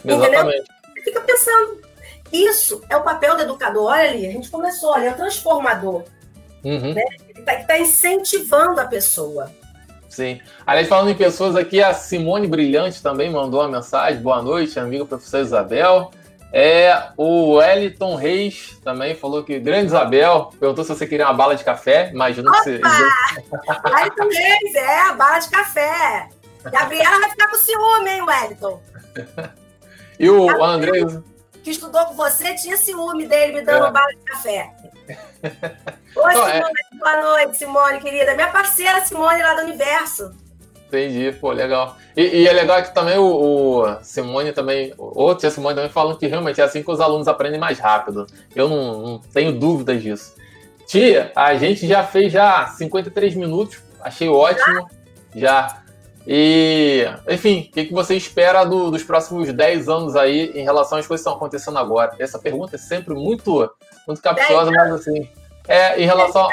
[0.04, 0.36] Exatamente.
[0.36, 0.64] Entendeu?
[0.94, 1.82] Você fica pensando.
[2.32, 3.84] Isso é o papel do educador.
[3.84, 6.04] Olha ali, a gente começou, olha, é transformador.
[6.64, 6.94] Uhum.
[6.94, 7.04] Né?
[7.28, 9.50] Ele está tá incentivando a pessoa.
[10.08, 10.40] Sim.
[10.66, 14.20] Aliás, falando em pessoas aqui, a Simone Brilhante também mandou uma mensagem.
[14.20, 16.10] Boa noite, amiga professora Isabel.
[16.52, 21.56] É, o Wellington Reis também falou que grande Isabel perguntou se você queria uma bala
[21.56, 22.10] de café.
[22.12, 22.58] Imagino Opa!
[22.58, 22.80] que você.
[23.90, 26.28] Wellington Reis, é, a bala de café.
[26.64, 28.82] Gabriela vai ficar com ciúme, hein, Wellington?
[30.20, 31.00] e o André.
[31.62, 33.90] Que estudou com você tinha ciúme dele me dando é.
[33.90, 34.70] bala de café.
[36.14, 36.96] Oi, Simone, é...
[36.98, 38.34] boa noite, Simone, querida.
[38.34, 40.34] Minha parceira Simone lá do Universo.
[40.92, 41.96] Entendi, pô, legal.
[42.14, 46.18] E, e, é legal que também o, o Simone também, o tia Simone também falando
[46.18, 48.26] que realmente é assim que os alunos aprendem mais rápido.
[48.54, 50.34] Eu não, não tenho dúvidas disso.
[50.86, 54.86] Tia, a gente já fez já 53 minutos, achei ótimo,
[55.34, 55.82] já.
[56.26, 60.98] E, enfim, o que, que você espera do, dos próximos 10 anos aí em relação
[60.98, 62.14] às coisas que estão acontecendo agora?
[62.18, 63.74] Essa pergunta é sempre muito,
[64.06, 65.26] muito capciosa, mas assim,
[65.66, 66.46] é em relação...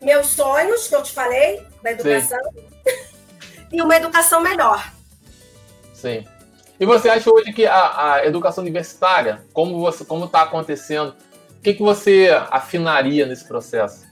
[0.00, 2.38] Meus sonhos, que eu te falei, da educação...
[2.54, 2.73] Sim
[3.74, 4.92] e uma educação melhor.
[5.92, 6.24] Sim.
[6.78, 11.14] E você acha hoje que a, a educação universitária, como você, como está acontecendo,
[11.58, 14.04] o que, que você afinaria nesse processo?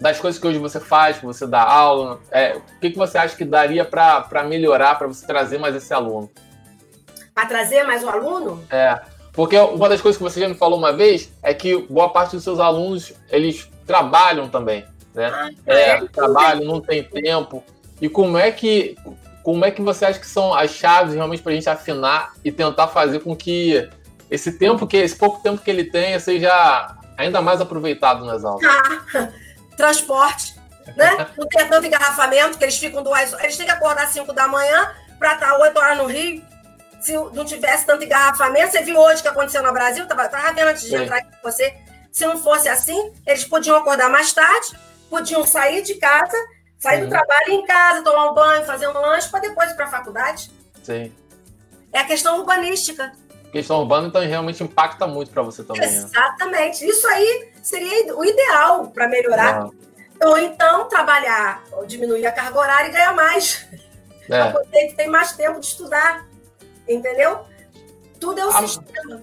[0.00, 3.18] Das coisas que hoje você faz, que você dá aula, é, o que, que você
[3.18, 6.30] acha que daria para melhorar, para você trazer mais esse aluno?
[7.34, 8.64] Para trazer mais um aluno?
[8.70, 9.00] É.
[9.32, 12.36] Porque uma das coisas que você já me falou uma vez é que boa parte
[12.36, 14.84] dos seus alunos, eles trabalham também
[15.14, 15.30] né?
[15.32, 17.62] Ah, é, é trabalho, não tem tempo.
[18.00, 18.96] E como é que
[19.42, 22.50] como é que você acha que são as chaves realmente para a gente afinar e
[22.50, 23.88] tentar fazer com que
[24.30, 28.64] esse tempo que esse pouco tempo que ele tenha seja ainda mais aproveitado nas aulas?
[28.64, 29.28] Ah,
[29.76, 30.56] transporte,
[30.96, 31.26] né?
[31.36, 34.48] Não tem tanto engarrafamento que eles ficam duas Eles têm que acordar às 5 da
[34.48, 36.42] manhã para estar 8 horas no Rio.
[37.00, 40.06] Se não tivesse tanto engarrafamento, você viu hoje o que aconteceu no Brasil?
[40.06, 41.02] Tava, tava vendo antes de Sim.
[41.02, 41.74] entrar aqui com você.
[42.10, 44.74] Se não fosse assim, eles podiam acordar mais tarde,
[45.14, 46.36] podiam sair de casa,
[46.76, 47.04] sair uhum.
[47.04, 49.90] do trabalho em casa, tomar um banho, fazer um lanche para depois ir para a
[49.90, 50.50] faculdade.
[50.82, 51.12] Sim.
[51.92, 53.12] É a questão urbanística.
[53.46, 55.82] A questão urbana, então, realmente impacta muito para você também.
[55.82, 55.86] Né?
[55.86, 56.84] Exatamente.
[56.84, 56.90] Né?
[56.90, 59.66] Isso aí seria o ideal para melhorar.
[59.66, 59.72] Uhum.
[60.24, 63.68] Ou então trabalhar, ou diminuir a carga horária e ganhar mais.
[64.24, 64.26] É.
[64.26, 66.26] Para poder ter mais tempo de estudar.
[66.88, 67.44] Entendeu?
[68.18, 69.22] Tudo é o a, sistema.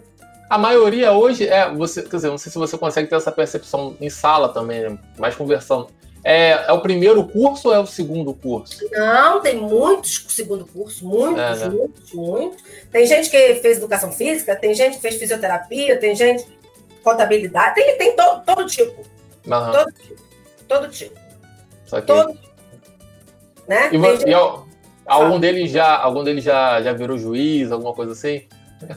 [0.52, 1.74] A maioria hoje é.
[1.74, 5.00] Você, quer dizer, não sei se você consegue ter essa percepção em sala também, né?
[5.18, 5.88] mais conversando.
[6.26, 8.78] É, é o primeiro curso ou é o segundo curso?
[8.92, 11.70] Não, tem muitos segundo curso, muitos, é, né?
[11.70, 12.62] muitos, muitos.
[12.92, 16.46] Tem gente que fez educação física, tem gente que fez fisioterapia, tem gente
[17.02, 19.04] contabilidade, tem, tem todo, todo tipo.
[19.48, 19.72] Uhum.
[19.72, 20.22] Todo tipo.
[20.68, 21.20] Todo tipo.
[21.86, 22.08] Só que...
[22.08, 22.38] Todo
[23.70, 23.90] Né?
[23.94, 24.30] E, gente...
[24.30, 24.34] e
[25.06, 28.50] algum deles já, algum deles já, já virou juiz, alguma coisa assim?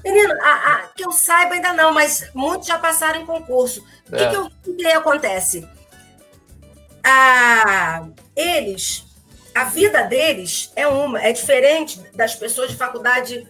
[0.04, 3.84] Menino, a, a, que eu saiba ainda não, mas muitos já passaram em concurso.
[4.10, 4.28] O é.
[4.28, 5.68] que, que, que, acontece?
[7.02, 9.04] A, eles,
[9.54, 13.46] a vida deles é uma, é diferente das pessoas de faculdade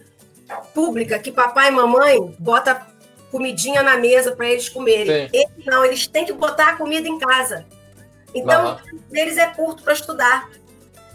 [0.73, 2.85] pública, que papai e mamãe bota
[3.31, 5.29] comidinha na mesa para eles comerem.
[5.33, 7.65] Eles não, eles têm que botar a comida em casa.
[8.33, 8.99] Então, uhum.
[9.11, 10.49] eles é curto para estudar.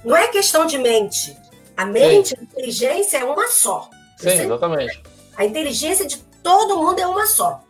[0.04, 1.36] Não é questão de mente.
[1.76, 2.36] A mente, Sim.
[2.38, 3.88] a inteligência é uma só.
[4.18, 5.02] Sim, exatamente.
[5.40, 7.64] A inteligência de todo mundo é uma só.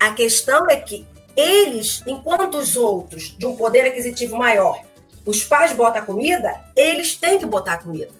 [0.00, 4.82] A questão é que eles, enquanto os outros de um poder aquisitivo maior,
[5.24, 8.10] os pais botam a comida, eles têm que botar a comida.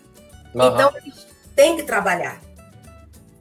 [0.55, 0.69] Uhum.
[0.69, 1.27] Então, eles
[1.57, 2.41] têm que trabalhar.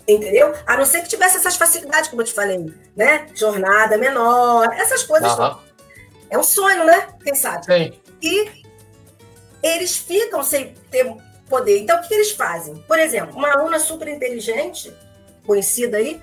[0.07, 0.55] Entendeu?
[0.65, 3.27] A não ser que tivesse essas facilidades, como eu te falei, né?
[3.35, 5.37] Jornada menor, essas coisas.
[5.37, 5.55] Uhum.
[6.31, 7.09] É um sonho, né?
[7.23, 7.63] Quem sabe?
[7.63, 7.93] Sim.
[8.23, 8.63] E
[9.61, 11.15] eles ficam sem ter
[11.47, 11.77] poder.
[11.77, 12.75] Então, o que eles fazem?
[12.87, 14.91] Por exemplo, uma aluna super inteligente,
[15.47, 16.21] conhecida aí,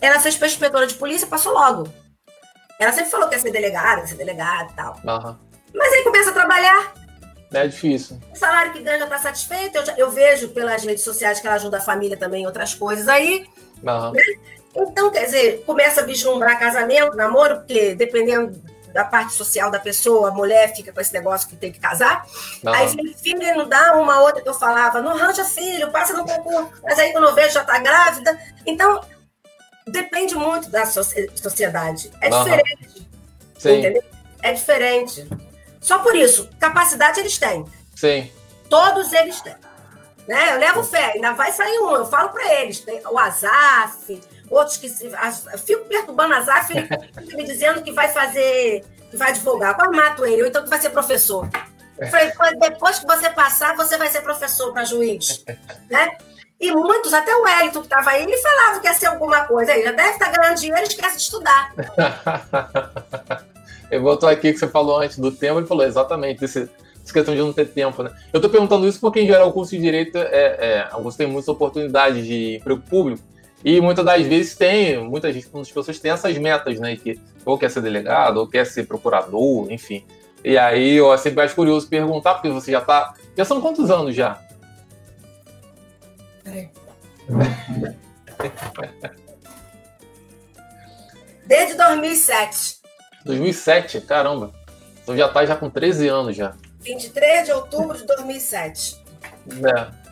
[0.00, 1.88] ela fez para inspetora de polícia, passou logo.
[2.78, 5.00] Ela sempre falou que ia ser delegada, ia ser delegada e tal.
[5.04, 5.36] Uhum.
[5.74, 6.92] Mas aí começa a trabalhar.
[7.52, 8.20] É difícil.
[8.32, 9.76] O salário que ganha já está satisfeito.
[9.76, 12.74] Eu, já, eu, vejo pelas redes sociais que ela ajuda a família também em outras
[12.74, 13.46] coisas aí.
[13.82, 14.10] Uhum.
[14.10, 14.22] Né?
[14.76, 18.60] Então, quer dizer, começa a vislumbrar casamento, namoro, porque dependendo
[18.94, 22.24] da parte social da pessoa, a mulher fica com esse negócio que tem que casar.
[22.62, 22.72] Não.
[22.72, 26.70] Aí filho não dá uma outra que eu falava, não arranja filho, passa no concurso,
[26.80, 28.38] mas aí quando eu vejo já tá grávida.
[28.64, 29.00] Então,
[29.84, 32.12] depende muito da sociedade.
[32.20, 33.08] É diferente.
[33.58, 33.78] Sim.
[33.80, 34.04] Entendeu?
[34.40, 35.28] É diferente.
[35.80, 37.64] Só por isso, capacidade eles têm.
[37.96, 38.30] Sim.
[38.70, 39.56] Todos eles têm.
[40.26, 40.54] Né?
[40.54, 42.80] Eu levo fé, ainda vai sair um, eu falo para eles.
[42.80, 44.20] Tem o Azaf,
[44.50, 46.88] outros que se, as, fico perturbando as AF, ele
[47.36, 49.74] me dizendo que vai fazer, que vai advogar.
[49.74, 51.48] Quase mato ele, ou então que vai ser professor.
[51.98, 55.44] Eu falei, depois que você passar, você vai ser professor para juiz.
[55.90, 56.16] né?
[56.60, 59.72] E muitos, até o Wellington que estava aí, ele falava que ia ser alguma coisa.
[59.72, 61.74] Ele já deve estar ganhando dinheiro e esquece de estudar.
[63.90, 66.70] ele voltou aqui que você falou antes do tempo, ele falou exatamente esse,
[67.04, 68.10] essa questão de não ter tempo, né?
[68.32, 71.26] Eu estou perguntando isso porque, em geral, o curso de Direito, é, é, alguns têm
[71.26, 73.22] muitas oportunidades de emprego público,
[73.62, 76.96] e muitas das vezes tem, muitas, muitas pessoas têm essas metas, né?
[76.96, 80.04] Que ou quer ser delegado, ou quer ser procurador, enfim.
[80.42, 83.14] E aí eu sempre acho curioso perguntar, porque você já está.
[83.36, 84.38] Já são quantos anos já?
[91.46, 92.80] Desde 2007.
[93.24, 94.52] 2007, caramba.
[95.02, 96.54] Então já tá já com 13 anos já.
[96.84, 99.02] 23 de outubro de 2007.
[99.50, 100.04] É.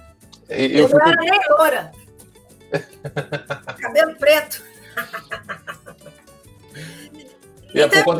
[0.49, 1.01] Eu, eu, eu fico...
[1.01, 1.93] era nem loura.
[3.81, 4.62] Cabelo preto.
[7.75, 8.16] E é então, por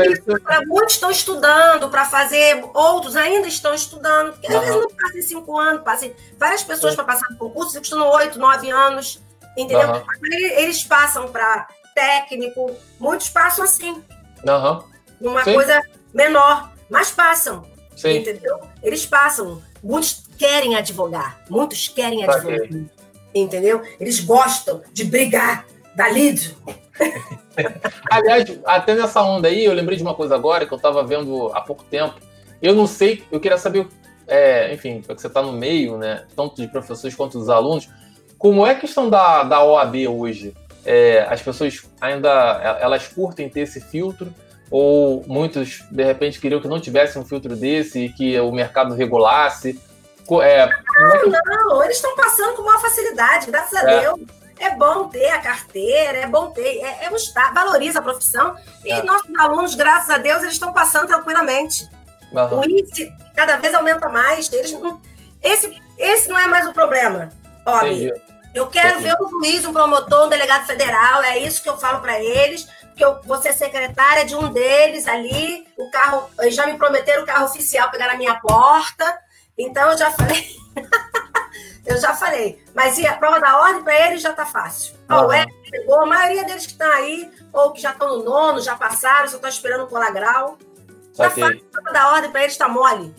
[0.67, 5.23] Muitos estão estudando para fazer, outros ainda estão estudando, porque às vezes não passam em
[5.23, 9.21] cinco anos, passam várias pessoas para passar no concurso estudam oito, nove anos,
[9.57, 9.91] entendeu?
[9.91, 10.03] Uhum.
[10.57, 14.03] Eles passam para técnico, muitos passam assim,
[14.43, 14.85] uhum.
[15.21, 15.55] numa Sim.
[15.55, 15.83] coisa
[16.15, 17.67] menor, mas passam,
[17.97, 18.19] Sim.
[18.19, 18.61] entendeu?
[18.83, 22.69] Eles passam, muitos querem advogar, muitos querem advogar
[23.35, 23.83] entendeu?
[23.99, 26.55] Eles gostam de brigar, da lido.
[28.11, 31.51] Aliás, até nessa onda aí, eu lembrei de uma coisa agora que eu estava vendo
[31.55, 32.15] há pouco tempo.
[32.61, 33.87] Eu não sei, eu queria saber,
[34.27, 37.89] é, enfim, porque você está no meio, né, tanto de professores quanto dos alunos,
[38.39, 40.55] como é a questão da, da OAB hoje?
[40.85, 44.35] É, as pessoas ainda elas curtem ter esse filtro
[44.73, 48.95] ou muitos de repente queriam que não tivesse um filtro desse e que o mercado
[48.95, 49.79] regulasse
[50.43, 50.67] É,
[51.27, 54.01] não, não, eles estão passando com maior facilidade, graças a é.
[54.01, 54.21] Deus.
[54.59, 58.57] É bom ter a carteira, é bom ter, é, é estado, valoriza a profissão.
[58.85, 59.03] E é.
[59.03, 61.87] nossos alunos, graças a Deus, eles estão passando tranquilamente.
[62.33, 62.61] Uhum.
[62.61, 64.51] O índice cada vez aumenta mais.
[64.53, 65.01] Eles não,
[65.43, 67.29] esse, esse não é mais o problema.
[67.67, 68.15] Olha,
[68.55, 69.05] eu quero Entendi.
[69.05, 72.69] ver um juiz, um promotor, um delegado federal, é isso que eu falo para eles,
[72.97, 77.27] que eu vou ser secretária de um deles ali, o carro, já me prometeram o
[77.27, 79.19] carro oficial pegar na minha porta,
[79.57, 80.47] então eu já falei.
[81.87, 82.63] eu já falei.
[82.75, 84.95] Mas e a prova da ordem para eles já tá fácil.
[85.11, 85.27] Uhum.
[85.27, 88.61] O Eric pegou, a maioria deles que estão aí, ou que já estão no nono,
[88.61, 91.45] já passaram, só estão esperando o colar Já tá fácil.
[91.45, 93.15] A prova da ordem para eles tá mole.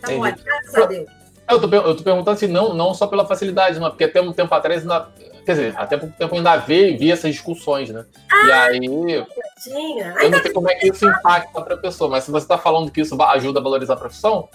[0.00, 0.18] Tá Entendi.
[0.18, 1.24] mole, graças a Deus.
[1.48, 4.32] Eu tô, eu tô perguntando assim, não, não só pela facilidade, mas porque até um
[4.32, 5.12] tempo atrás ainda.
[5.44, 8.04] Quer dizer, até pouco tempo ainda vi, vi essas discussões, né?
[8.32, 9.14] Ah, e aí.
[9.14, 12.56] Eu não sei como é que isso impacta para a pessoa, mas se você está
[12.56, 14.48] falando que isso ajuda a valorizar a profissão,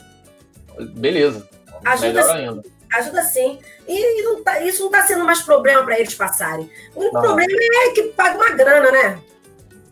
[0.79, 1.47] beleza.
[1.85, 2.31] Ajuda melhor sim.
[2.31, 2.63] ainda.
[2.93, 3.59] Ajuda sim.
[3.87, 6.69] E, não tá, isso não está sendo mais problema para eles passarem.
[6.95, 7.51] O único problema
[7.85, 9.21] é que paga uma grana, né?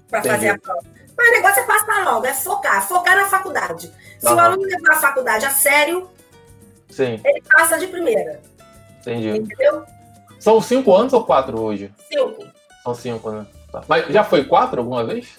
[0.09, 0.81] Para fazer a prova.
[1.15, 3.91] Mas o negócio é passar logo, é focar, focar na faculdade.
[4.19, 6.09] Se o aluno levar a faculdade a sério,
[6.89, 7.19] Sim.
[7.23, 8.39] ele passa de primeira.
[8.99, 9.29] Entendi.
[9.29, 9.83] Entendeu?
[10.39, 11.91] São cinco anos ou quatro hoje?
[12.11, 12.45] Cinco.
[12.83, 13.45] São cinco, né?
[13.71, 13.83] Tá.
[13.87, 15.37] Mas já foi quatro alguma vez?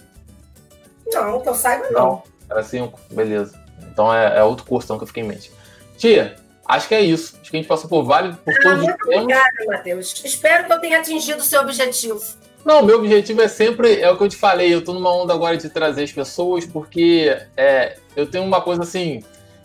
[1.13, 2.01] Não, que eu saiba não.
[2.01, 3.59] Não, era cinco, beleza.
[3.91, 5.51] Então é, é outro curso então, que eu fiquei em mente.
[5.97, 6.37] Tia,
[6.67, 7.37] acho que é isso.
[7.41, 9.23] Acho que a gente passou por vários, por ah, todos os temas.
[9.23, 10.23] Obrigada, Matheus.
[10.25, 12.21] Espero que eu tenha atingido o seu objetivo.
[12.65, 15.33] Não, meu objetivo é sempre, é o que eu te falei, eu tô numa onda
[15.33, 19.23] agora de trazer as pessoas, porque é, eu tenho uma coisa assim,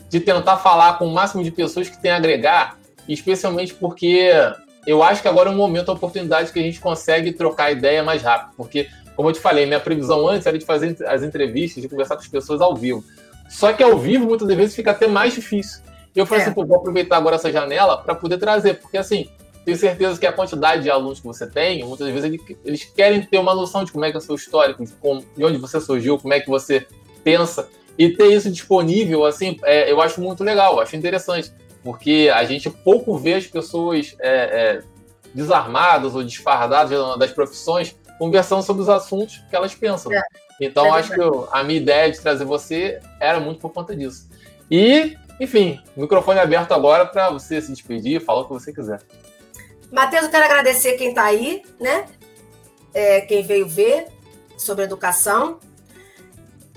[0.10, 2.78] de tentar falar com o máximo de pessoas que tem a agregar,
[3.10, 4.32] especialmente porque
[4.86, 8.04] eu acho que agora é um momento, a oportunidade que a gente consegue trocar ideia
[8.04, 11.82] mais rápido, porque, como eu te falei, minha previsão antes era de fazer as entrevistas,
[11.82, 13.04] de conversar com as pessoas ao vivo.
[13.50, 15.82] Só que ao vivo, muitas vezes, fica até mais difícil.
[16.16, 16.46] E eu falei é.
[16.48, 19.30] assim, pô, vou aproveitar agora essa janela para poder trazer, porque assim,
[19.66, 23.22] tenho certeza que a quantidade de alunos que você tem, muitas vezes eles, eles querem
[23.22, 25.58] ter uma noção de como é que é o seu histórico, de, como, de onde
[25.58, 26.86] você surgiu, como é que você
[27.24, 27.68] pensa.
[27.98, 31.54] E ter isso disponível, assim, é, eu acho muito legal, acho interessante,
[31.84, 34.84] porque a gente pouco vê as pessoas é, é,
[35.34, 40.12] desarmadas ou desfardadas das profissões conversando sobre os assuntos que elas pensam.
[40.14, 40.22] É.
[40.62, 43.96] Então, é acho que eu, a minha ideia de trazer você era muito por conta
[43.96, 44.30] disso.
[44.70, 49.02] E, enfim, microfone aberto agora para você se despedir, falar o que você quiser.
[49.92, 52.06] Matheus, eu quero agradecer quem está aí, né?
[52.94, 54.08] É, quem veio ver
[54.58, 55.60] sobre educação.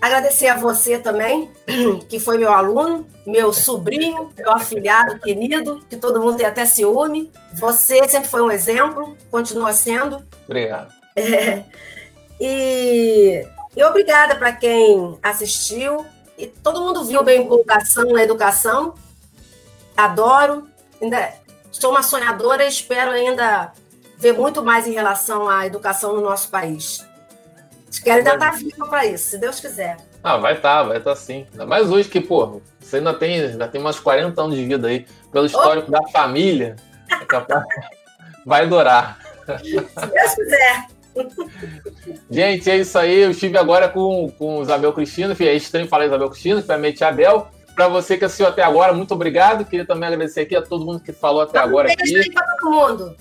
[0.00, 1.50] Agradecer a você também,
[2.08, 7.32] que foi meu aluno, meu sobrinho, meu afilhado querido, que todo mundo tem até ciúme.
[7.54, 10.24] Você sempre foi um exemplo, continua sendo.
[10.46, 10.92] Obrigado.
[11.16, 11.64] É,
[12.38, 16.06] e e obrigada para quem assistiu.
[16.38, 18.94] E todo mundo viu bem empolgação na educação.
[19.94, 20.66] Adoro.
[21.00, 21.34] Ainda
[21.70, 23.72] sou uma sonhadora e espero ainda
[24.16, 27.05] ver muito mais em relação à educação no nosso país.
[28.02, 29.96] Quero ainda estar tá viva para isso, se Deus quiser.
[30.22, 31.46] Ah, vai estar, tá, vai estar tá sim.
[31.52, 34.88] Ainda mais hoje que, pô, você ainda tem, ainda tem umas 40 anos de vida
[34.88, 35.92] aí, pelo histórico oh.
[35.92, 36.76] da família,
[38.44, 39.18] vai adorar.
[39.62, 40.86] Se Deus quiser.
[42.30, 43.20] Gente, é isso aí.
[43.20, 45.34] Eu estive agora com, com Isabel Cristina.
[45.38, 47.48] É estranho falar Isabel Cristina, que é a Abel.
[47.74, 49.64] Para você que assistiu até agora, muito obrigado.
[49.64, 51.88] Queria também agradecer aqui a todo mundo que falou até agora.
[51.90, 52.32] Um beijo aqui.
[52.32, 53.16] para todo mundo.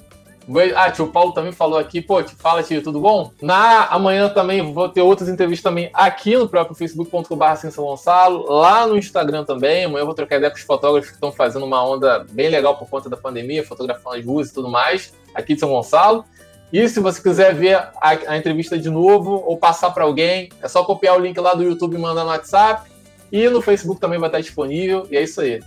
[0.76, 2.02] Ah, tio Paulo também falou aqui.
[2.02, 3.32] Pô, te fala, tio, tudo bom?
[3.42, 8.86] Na amanhã também vou ter outras entrevistas também aqui no próprio facebook.com.br São Gonçalo, lá
[8.86, 9.86] no Instagram também.
[9.86, 12.78] Amanhã eu vou trocar ideia com os fotógrafos que estão fazendo uma onda bem legal
[12.78, 16.24] por conta da pandemia, fotografando as ruas e tudo mais, aqui de São Gonçalo.
[16.72, 17.94] E se você quiser ver a,
[18.28, 21.64] a entrevista de novo ou passar para alguém, é só copiar o link lá do
[21.64, 22.90] YouTube e mandar no WhatsApp.
[23.32, 25.08] E no Facebook também vai estar disponível.
[25.10, 25.62] E é isso aí.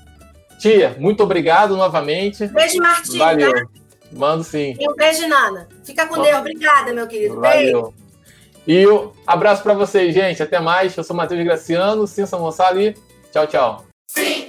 [0.58, 2.46] Tia, muito obrigado novamente.
[2.48, 3.18] Beijo, Martinho.
[3.18, 3.52] Valeu.
[3.54, 3.87] Tá?
[4.12, 4.76] Mando sim.
[4.78, 5.68] E um beijo, Nana.
[5.84, 6.38] Fica com Deus.
[6.38, 7.40] Obrigada, meu querido.
[7.40, 7.92] Valeu.
[7.92, 7.94] Beijo.
[8.66, 10.42] E um abraço para vocês, gente.
[10.42, 10.96] Até mais.
[10.96, 12.94] Eu sou Matheus Graciano, Sim São Gonçalo e
[13.32, 13.84] tchau, tchau.
[14.10, 14.46] Sim.